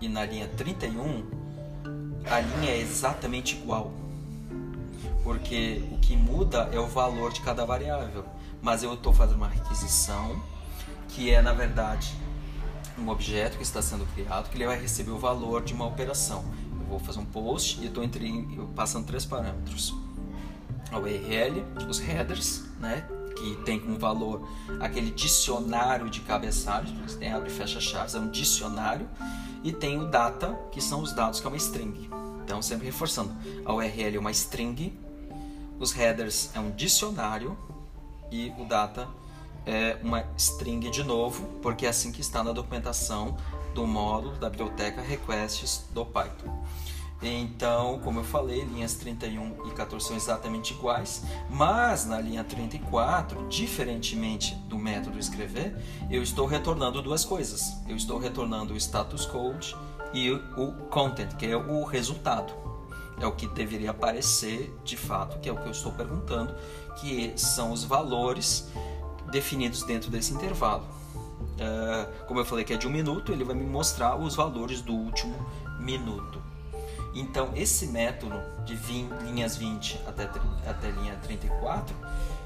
e 0.00 0.08
na 0.08 0.24
linha 0.24 0.48
31, 0.48 1.26
a 2.30 2.40
linha 2.40 2.70
é 2.70 2.78
exatamente 2.78 3.56
igual. 3.56 3.92
Porque 5.24 5.84
o 5.92 5.98
que 5.98 6.16
muda 6.16 6.68
é 6.72 6.78
o 6.78 6.86
valor 6.86 7.32
de 7.32 7.40
cada 7.40 7.64
variável. 7.64 8.24
Mas 8.60 8.82
eu 8.82 8.94
estou 8.94 9.12
fazendo 9.12 9.36
uma 9.36 9.48
requisição 9.48 10.40
que 11.14 11.30
é, 11.30 11.40
na 11.42 11.52
verdade, 11.52 12.14
um 12.98 13.08
objeto 13.08 13.56
que 13.56 13.62
está 13.62 13.80
sendo 13.82 14.06
criado, 14.14 14.50
que 14.50 14.56
ele 14.56 14.66
vai 14.66 14.80
receber 14.80 15.10
o 15.10 15.18
valor 15.18 15.62
de 15.62 15.72
uma 15.72 15.86
operação. 15.86 16.44
Eu 16.80 16.86
vou 16.86 16.98
fazer 16.98 17.18
um 17.18 17.24
post 17.24 17.80
e 17.80 17.86
estou 17.86 18.04
passando 18.74 19.06
três 19.06 19.24
parâmetros 19.24 19.94
a 20.92 20.98
URL, 20.98 21.64
os 21.88 21.98
headers, 21.98 22.64
né? 22.78 23.06
que 23.34 23.56
tem 23.64 23.80
como 23.80 23.98
valor 23.98 24.46
aquele 24.78 25.10
dicionário 25.10 26.08
de 26.10 26.20
cabeçalhos, 26.20 26.90
porque 26.92 27.14
tem 27.16 27.32
abre 27.32 27.48
e 27.48 27.52
fecha 27.52 27.80
chaves, 27.80 28.14
é 28.14 28.18
um 28.20 28.28
dicionário, 28.28 29.08
e 29.64 29.72
tem 29.72 29.98
o 29.98 30.06
data, 30.06 30.54
que 30.70 30.80
são 30.80 31.00
os 31.00 31.12
dados, 31.12 31.40
que 31.40 31.46
é 31.46 31.48
uma 31.48 31.56
string. 31.56 32.10
Então, 32.44 32.60
sempre 32.60 32.86
reforçando, 32.86 33.32
a 33.64 33.72
URL 33.72 34.16
é 34.16 34.18
uma 34.18 34.30
string, 34.30 34.92
os 35.80 35.92
headers 35.92 36.50
é 36.54 36.60
um 36.60 36.70
dicionário 36.70 37.56
e 38.30 38.52
o 38.58 38.64
data 38.66 39.02
é 39.02 39.21
uma 40.02 40.24
string 40.36 40.90
de 40.90 41.04
novo, 41.04 41.44
porque 41.62 41.86
é 41.86 41.88
assim 41.88 42.10
que 42.10 42.20
está 42.20 42.42
na 42.42 42.52
documentação 42.52 43.36
do 43.74 43.86
módulo 43.86 44.36
da 44.36 44.50
biblioteca 44.50 45.00
requests 45.00 45.86
do 45.92 46.04
Python. 46.04 46.62
Então, 47.22 48.00
como 48.00 48.18
eu 48.18 48.24
falei, 48.24 48.64
linhas 48.64 48.94
31 48.94 49.68
e 49.68 49.70
14 49.70 50.04
são 50.04 50.16
exatamente 50.16 50.72
iguais, 50.74 51.22
mas 51.48 52.04
na 52.04 52.20
linha 52.20 52.42
34, 52.42 53.46
diferentemente 53.48 54.56
do 54.66 54.76
método 54.76 55.20
escrever, 55.20 55.76
eu 56.10 56.20
estou 56.20 56.46
retornando 56.46 57.00
duas 57.00 57.24
coisas. 57.24 57.76
Eu 57.86 57.94
estou 57.94 58.18
retornando 58.18 58.74
o 58.74 58.76
status 58.76 59.24
code 59.24 59.76
e 60.12 60.32
o 60.32 60.72
content, 60.90 61.36
que 61.36 61.46
é 61.46 61.56
o 61.56 61.84
resultado. 61.84 62.52
É 63.20 63.26
o 63.26 63.30
que 63.30 63.46
deveria 63.46 63.92
aparecer 63.92 64.76
de 64.82 64.96
fato, 64.96 65.38
que 65.38 65.48
é 65.48 65.52
o 65.52 65.56
que 65.56 65.66
eu 65.66 65.70
estou 65.70 65.92
perguntando, 65.92 66.52
que 66.96 67.32
são 67.36 67.70
os 67.70 67.84
valores 67.84 68.68
definidos 69.32 69.82
dentro 69.82 70.10
desse 70.10 70.32
intervalo. 70.32 70.84
Uh, 70.84 72.24
como 72.26 72.38
eu 72.38 72.44
falei 72.44 72.64
que 72.64 72.72
é 72.72 72.76
de 72.76 72.86
um 72.86 72.90
minuto, 72.90 73.32
ele 73.32 73.42
vai 73.42 73.54
me 73.56 73.64
mostrar 73.64 74.16
os 74.16 74.36
valores 74.36 74.80
do 74.80 74.92
último 74.92 75.34
minuto. 75.80 76.40
Então, 77.14 77.50
esse 77.54 77.86
método 77.88 78.40
de 78.64 78.74
20, 78.74 79.10
linhas 79.24 79.56
20 79.56 80.00
até, 80.06 80.24
até 80.24 80.90
linha 80.90 81.16
34, 81.22 81.94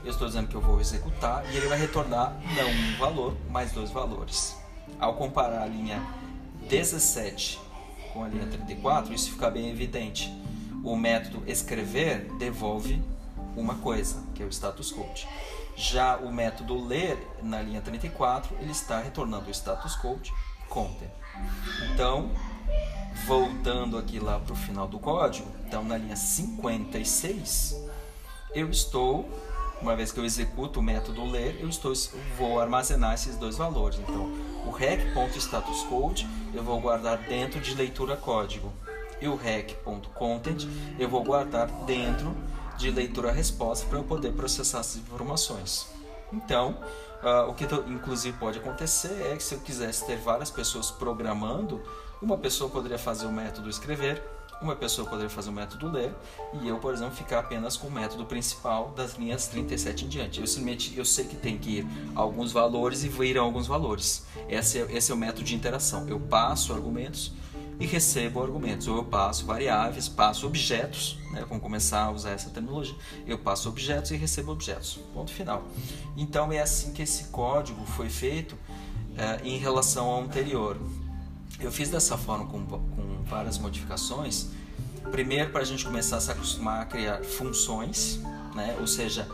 eu 0.04 0.10
estou 0.10 0.26
dizendo 0.26 0.48
que 0.48 0.54
eu 0.54 0.60
vou 0.60 0.80
executar 0.80 1.44
e 1.52 1.56
ele 1.56 1.66
vai 1.68 1.78
retornar 1.78 2.36
não 2.56 2.68
um 2.68 2.98
valor, 2.98 3.36
mas 3.50 3.72
dois 3.72 3.90
valores. 3.90 4.56
Ao 4.98 5.14
comparar 5.14 5.62
a 5.62 5.66
linha 5.66 6.02
17 6.68 7.60
com 8.12 8.24
a 8.24 8.28
linha 8.28 8.46
34, 8.46 9.14
isso 9.14 9.30
fica 9.30 9.50
bem 9.50 9.70
evidente. 9.70 10.32
O 10.82 10.96
método 10.96 11.42
escrever 11.46 12.32
devolve 12.38 13.02
uma 13.56 13.76
coisa, 13.76 14.22
que 14.34 14.42
é 14.42 14.46
o 14.46 14.48
status 14.48 14.90
code. 14.90 15.28
Já 15.76 16.16
o 16.16 16.32
método 16.32 16.82
ler 16.86 17.18
na 17.42 17.60
linha 17.60 17.80
34, 17.80 18.56
ele 18.60 18.72
está 18.72 18.98
retornando 19.00 19.48
o 19.48 19.50
status 19.50 19.94
code 19.96 20.32
content. 20.68 21.10
Então, 21.92 22.30
voltando 23.26 23.98
aqui 23.98 24.18
lá 24.18 24.40
para 24.40 24.52
o 24.52 24.56
final 24.56 24.88
do 24.88 24.98
código, 24.98 25.48
então 25.66 25.84
na 25.84 25.96
linha 25.98 26.16
56, 26.16 27.76
eu 28.54 28.70
estou 28.70 29.28
uma 29.80 29.94
vez 29.94 30.10
que 30.10 30.18
eu 30.18 30.24
executo 30.24 30.80
o 30.80 30.82
método 30.82 31.24
ler, 31.24 31.58
eu 31.60 31.68
estou, 31.68 31.92
vou 32.38 32.58
armazenar 32.60 33.14
esses 33.14 33.36
dois 33.36 33.56
valores. 33.56 33.98
Então, 33.98 34.32
o 34.66 34.70
rec.statuscode 34.70 36.26
eu 36.54 36.62
vou 36.62 36.80
guardar 36.80 37.18
dentro 37.18 37.60
de 37.60 37.74
leitura 37.74 38.16
código 38.16 38.72
e 39.20 39.28
o 39.28 39.36
rec.content 39.36 40.66
eu 40.98 41.08
vou 41.08 41.22
guardar 41.22 41.68
dentro 41.84 42.34
de 42.76 42.90
leitura 42.90 43.32
resposta 43.32 43.86
para 43.86 43.98
eu 43.98 44.04
poder 44.04 44.32
processar 44.32 44.80
essas 44.80 44.96
informações. 44.96 45.86
Então, 46.32 46.78
uh, 47.22 47.50
o 47.50 47.54
que 47.54 47.64
inclusive 47.88 48.36
pode 48.38 48.58
acontecer 48.58 49.32
é 49.32 49.36
que 49.36 49.42
se 49.42 49.54
eu 49.54 49.60
quisesse 49.60 50.04
ter 50.06 50.16
várias 50.16 50.50
pessoas 50.50 50.90
programando, 50.90 51.82
uma 52.20 52.36
pessoa 52.36 52.70
poderia 52.70 52.98
fazer 52.98 53.26
o 53.26 53.32
método 53.32 53.68
escrever, 53.68 54.22
uma 54.60 54.74
pessoa 54.74 55.06
poderia 55.06 55.28
fazer 55.28 55.50
o 55.50 55.52
método 55.52 55.90
ler 55.90 56.14
e 56.54 56.68
eu, 56.68 56.78
por 56.78 56.94
exemplo, 56.94 57.14
ficar 57.14 57.40
apenas 57.40 57.76
com 57.76 57.88
o 57.88 57.90
método 57.90 58.24
principal 58.24 58.90
das 58.96 59.14
linhas 59.14 59.48
37 59.48 60.04
em 60.04 60.08
diante. 60.08 60.40
Eu 60.40 60.46
simplesmente 60.46 60.96
eu 60.96 61.04
sei 61.04 61.26
que 61.26 61.36
tem 61.36 61.58
que 61.58 61.78
ir 61.78 61.86
alguns 62.14 62.52
valores 62.52 63.04
e 63.04 63.08
vir 63.08 63.36
alguns 63.36 63.66
valores. 63.66 64.24
Esse 64.48 64.78
é, 64.80 64.96
esse 64.96 65.12
é 65.12 65.14
o 65.14 65.18
método 65.18 65.44
de 65.44 65.54
interação. 65.54 66.08
Eu 66.08 66.18
passo 66.18 66.72
argumentos 66.72 67.32
e 67.78 67.86
recebo 67.86 68.42
argumentos. 68.42 68.86
Ou 68.88 68.96
eu 68.96 69.04
passo 69.04 69.44
variáveis, 69.46 70.08
passo 70.08 70.46
objetos, 70.46 71.18
né? 71.32 71.44
vamos 71.48 71.62
começar 71.62 72.04
a 72.04 72.10
usar 72.10 72.30
essa 72.30 72.50
terminologia. 72.50 72.96
Eu 73.26 73.38
passo 73.38 73.68
objetos 73.68 74.10
e 74.10 74.16
recebo 74.16 74.52
objetos. 74.52 74.98
Ponto 75.12 75.32
final. 75.32 75.66
Então 76.16 76.52
é 76.52 76.60
assim 76.60 76.92
que 76.92 77.02
esse 77.02 77.24
código 77.24 77.84
foi 77.84 78.08
feito 78.08 78.56
é, 79.16 79.46
em 79.46 79.58
relação 79.58 80.06
ao 80.06 80.22
anterior. 80.22 80.78
Eu 81.60 81.72
fiz 81.72 81.88
dessa 81.88 82.18
forma 82.18 82.46
com, 82.46 82.64
com 82.66 83.22
várias 83.24 83.58
modificações. 83.58 84.48
Primeiro, 85.10 85.50
para 85.50 85.62
a 85.62 85.64
gente 85.64 85.84
começar 85.84 86.16
a 86.16 86.20
se 86.20 86.30
acostumar 86.30 86.82
a 86.82 86.84
criar 86.84 87.22
funções, 87.22 88.20
né? 88.56 88.76
ou 88.80 88.86
seja, 88.86 89.28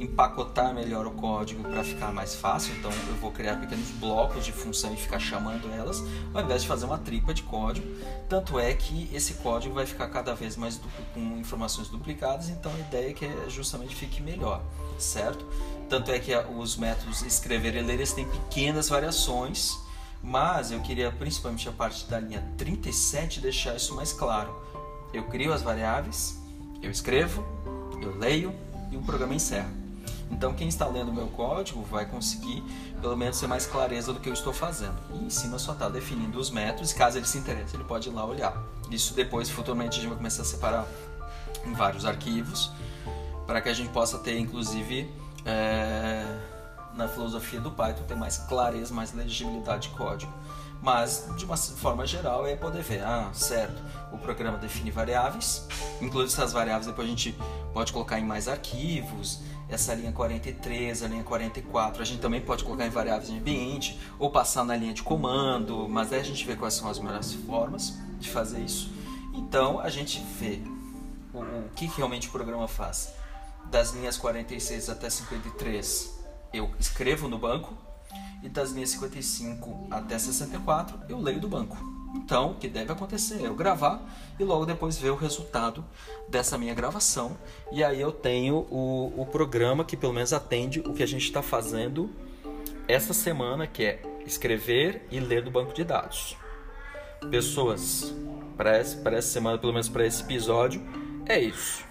empacotar 0.00 0.72
melhor 0.72 1.06
o 1.06 1.10
código 1.10 1.62
para 1.64 1.84
ficar 1.84 2.12
mais 2.12 2.34
fácil. 2.34 2.74
Então, 2.76 2.90
eu 3.08 3.14
vou 3.16 3.30
criar 3.32 3.56
pequenos 3.56 3.90
blocos 3.92 4.44
de 4.44 4.52
função 4.52 4.94
e 4.94 4.96
ficar 4.96 5.18
chamando 5.18 5.70
elas, 5.72 6.02
ao 6.32 6.42
invés 6.42 6.62
de 6.62 6.68
fazer 6.68 6.86
uma 6.86 6.98
tripa 6.98 7.34
de 7.34 7.42
código. 7.42 7.86
Tanto 8.28 8.58
é 8.58 8.72
que 8.72 9.10
esse 9.12 9.34
código 9.34 9.74
vai 9.74 9.84
ficar 9.84 10.08
cada 10.08 10.34
vez 10.34 10.56
mais 10.56 10.80
com 11.12 11.20
informações 11.38 11.88
duplicadas, 11.88 12.48
então 12.48 12.72
a 12.74 12.78
ideia 12.78 13.10
é 13.10 13.12
que 13.12 13.24
é 13.24 13.50
justamente 13.50 13.94
fique 13.94 14.22
melhor, 14.22 14.62
certo? 14.98 15.44
Tanto 15.88 16.10
é 16.10 16.18
que 16.18 16.34
os 16.36 16.76
métodos 16.76 17.22
escrever 17.22 17.74
e 17.74 17.82
ler 17.82 17.94
eles 17.94 18.12
têm 18.12 18.26
pequenas 18.28 18.88
variações 18.88 19.78
mas 20.22 20.72
eu 20.72 20.80
queria 20.80 21.10
principalmente 21.12 21.68
a 21.68 21.72
parte 21.72 22.06
da 22.06 22.18
linha 22.18 22.44
37 22.56 23.40
deixar 23.40 23.76
isso 23.76 23.94
mais 23.94 24.12
claro. 24.12 24.54
Eu 25.12 25.24
crio 25.24 25.52
as 25.52 25.62
variáveis, 25.62 26.38
eu 26.82 26.90
escrevo, 26.90 27.44
eu 28.02 28.16
leio 28.16 28.52
e 28.90 28.96
o 28.96 29.02
programa 29.02 29.34
encerra. 29.34 29.70
Então 30.30 30.52
quem 30.52 30.68
está 30.68 30.86
lendo 30.86 31.12
meu 31.12 31.26
código 31.28 31.82
vai 31.82 32.04
conseguir 32.04 32.62
pelo 33.00 33.16
menos 33.16 33.40
ter 33.40 33.46
mais 33.46 33.66
clareza 33.66 34.12
do 34.12 34.20
que 34.20 34.28
eu 34.28 34.32
estou 34.32 34.52
fazendo. 34.52 34.96
E 35.14 35.24
em 35.24 35.30
cima 35.30 35.58
só 35.58 35.72
está 35.72 35.88
definindo 35.88 36.38
os 36.38 36.50
métodos, 36.50 36.92
caso 36.92 37.18
ele 37.18 37.26
se 37.26 37.38
interesse, 37.38 37.76
ele 37.76 37.84
pode 37.84 38.08
ir 38.08 38.12
lá 38.12 38.24
olhar. 38.24 38.56
Isso 38.90 39.14
depois, 39.14 39.48
futuramente, 39.48 39.98
a 39.98 40.00
gente 40.00 40.08
vai 40.08 40.16
começar 40.16 40.42
a 40.42 40.44
separar 40.44 40.86
em 41.64 41.72
vários 41.72 42.04
arquivos, 42.04 42.70
para 43.46 43.60
que 43.60 43.68
a 43.68 43.74
gente 43.74 43.90
possa 43.90 44.18
ter, 44.18 44.38
inclusive, 44.38 45.10
é 45.44 46.24
na 46.98 47.06
filosofia 47.06 47.60
do 47.60 47.70
Python 47.70 48.02
ter 48.08 48.16
mais 48.16 48.38
clareza, 48.38 48.92
mais 48.92 49.14
legibilidade 49.14 49.88
de 49.88 49.94
código. 49.94 50.32
Mas, 50.80 51.28
de 51.36 51.44
uma 51.44 51.56
forma 51.56 52.06
geral, 52.06 52.46
é 52.46 52.54
poder 52.54 52.82
ver, 52.82 53.02
ah, 53.02 53.30
certo, 53.32 53.82
o 54.12 54.18
programa 54.18 54.58
define 54.58 54.90
variáveis, 54.90 55.66
inclusive 56.00 56.32
essas 56.32 56.52
variáveis 56.52 56.86
depois 56.86 57.06
a 57.06 57.10
gente 57.10 57.36
pode 57.72 57.92
colocar 57.92 58.18
em 58.18 58.24
mais 58.24 58.46
arquivos, 58.46 59.40
essa 59.68 59.92
linha 59.94 60.12
43, 60.12 61.02
a 61.02 61.08
linha 61.08 61.24
44, 61.24 62.00
a 62.00 62.04
gente 62.04 62.20
também 62.20 62.40
pode 62.40 62.64
colocar 62.64 62.86
em 62.86 62.90
variáveis 62.90 63.28
de 63.28 63.36
ambiente, 63.36 63.98
ou 64.18 64.30
passar 64.30 64.64
na 64.64 64.76
linha 64.76 64.94
de 64.94 65.02
comando, 65.02 65.88
mas 65.88 66.12
aí 66.12 66.20
a 66.20 66.24
gente 66.24 66.46
vê 66.46 66.56
quais 66.56 66.74
são 66.74 66.88
as 66.88 66.98
melhores 66.98 67.32
formas 67.32 67.98
de 68.18 68.30
fazer 68.30 68.60
isso. 68.60 68.90
Então, 69.34 69.78
a 69.80 69.90
gente 69.90 70.22
vê 70.38 70.62
o, 71.34 71.40
o 71.40 71.70
que 71.74 71.86
realmente 71.86 72.28
o 72.28 72.30
programa 72.30 72.66
faz. 72.66 73.12
Das 73.66 73.92
linhas 73.92 74.16
46 74.16 74.88
até 74.88 75.10
53, 75.10 76.18
eu 76.54 76.70
escrevo 76.78 77.28
no 77.28 77.38
banco 77.38 77.76
e 78.42 78.48
das 78.48 78.70
linhas 78.70 78.90
55 78.90 79.88
até 79.90 80.18
64 80.18 81.00
eu 81.08 81.18
leio 81.18 81.40
do 81.40 81.48
banco. 81.48 81.76
Então, 82.14 82.52
o 82.52 82.54
que 82.54 82.68
deve 82.68 82.90
acontecer 82.90 83.42
é 83.42 83.46
eu 83.46 83.54
gravar 83.54 84.00
e 84.38 84.44
logo 84.44 84.64
depois 84.64 84.96
ver 84.96 85.10
o 85.10 85.16
resultado 85.16 85.84
dessa 86.28 86.56
minha 86.56 86.74
gravação. 86.74 87.36
E 87.70 87.84
aí 87.84 88.00
eu 88.00 88.12
tenho 88.12 88.66
o, 88.70 89.12
o 89.16 89.26
programa 89.26 89.84
que 89.84 89.96
pelo 89.96 90.12
menos 90.12 90.32
atende 90.32 90.80
o 90.80 90.94
que 90.94 91.02
a 91.02 91.06
gente 91.06 91.24
está 91.24 91.42
fazendo 91.42 92.10
essa 92.86 93.12
semana, 93.12 93.66
que 93.66 93.84
é 93.84 94.02
escrever 94.26 95.06
e 95.10 95.20
ler 95.20 95.42
do 95.42 95.50
banco 95.50 95.74
de 95.74 95.84
dados. 95.84 96.36
Pessoas, 97.30 98.14
para 98.56 98.76
essa, 98.76 99.22
semana, 99.22 99.58
pelo 99.58 99.72
menos 99.72 99.88
para 99.88 100.06
esse 100.06 100.22
episódio, 100.22 100.82
é 101.26 101.38
isso. 101.38 101.87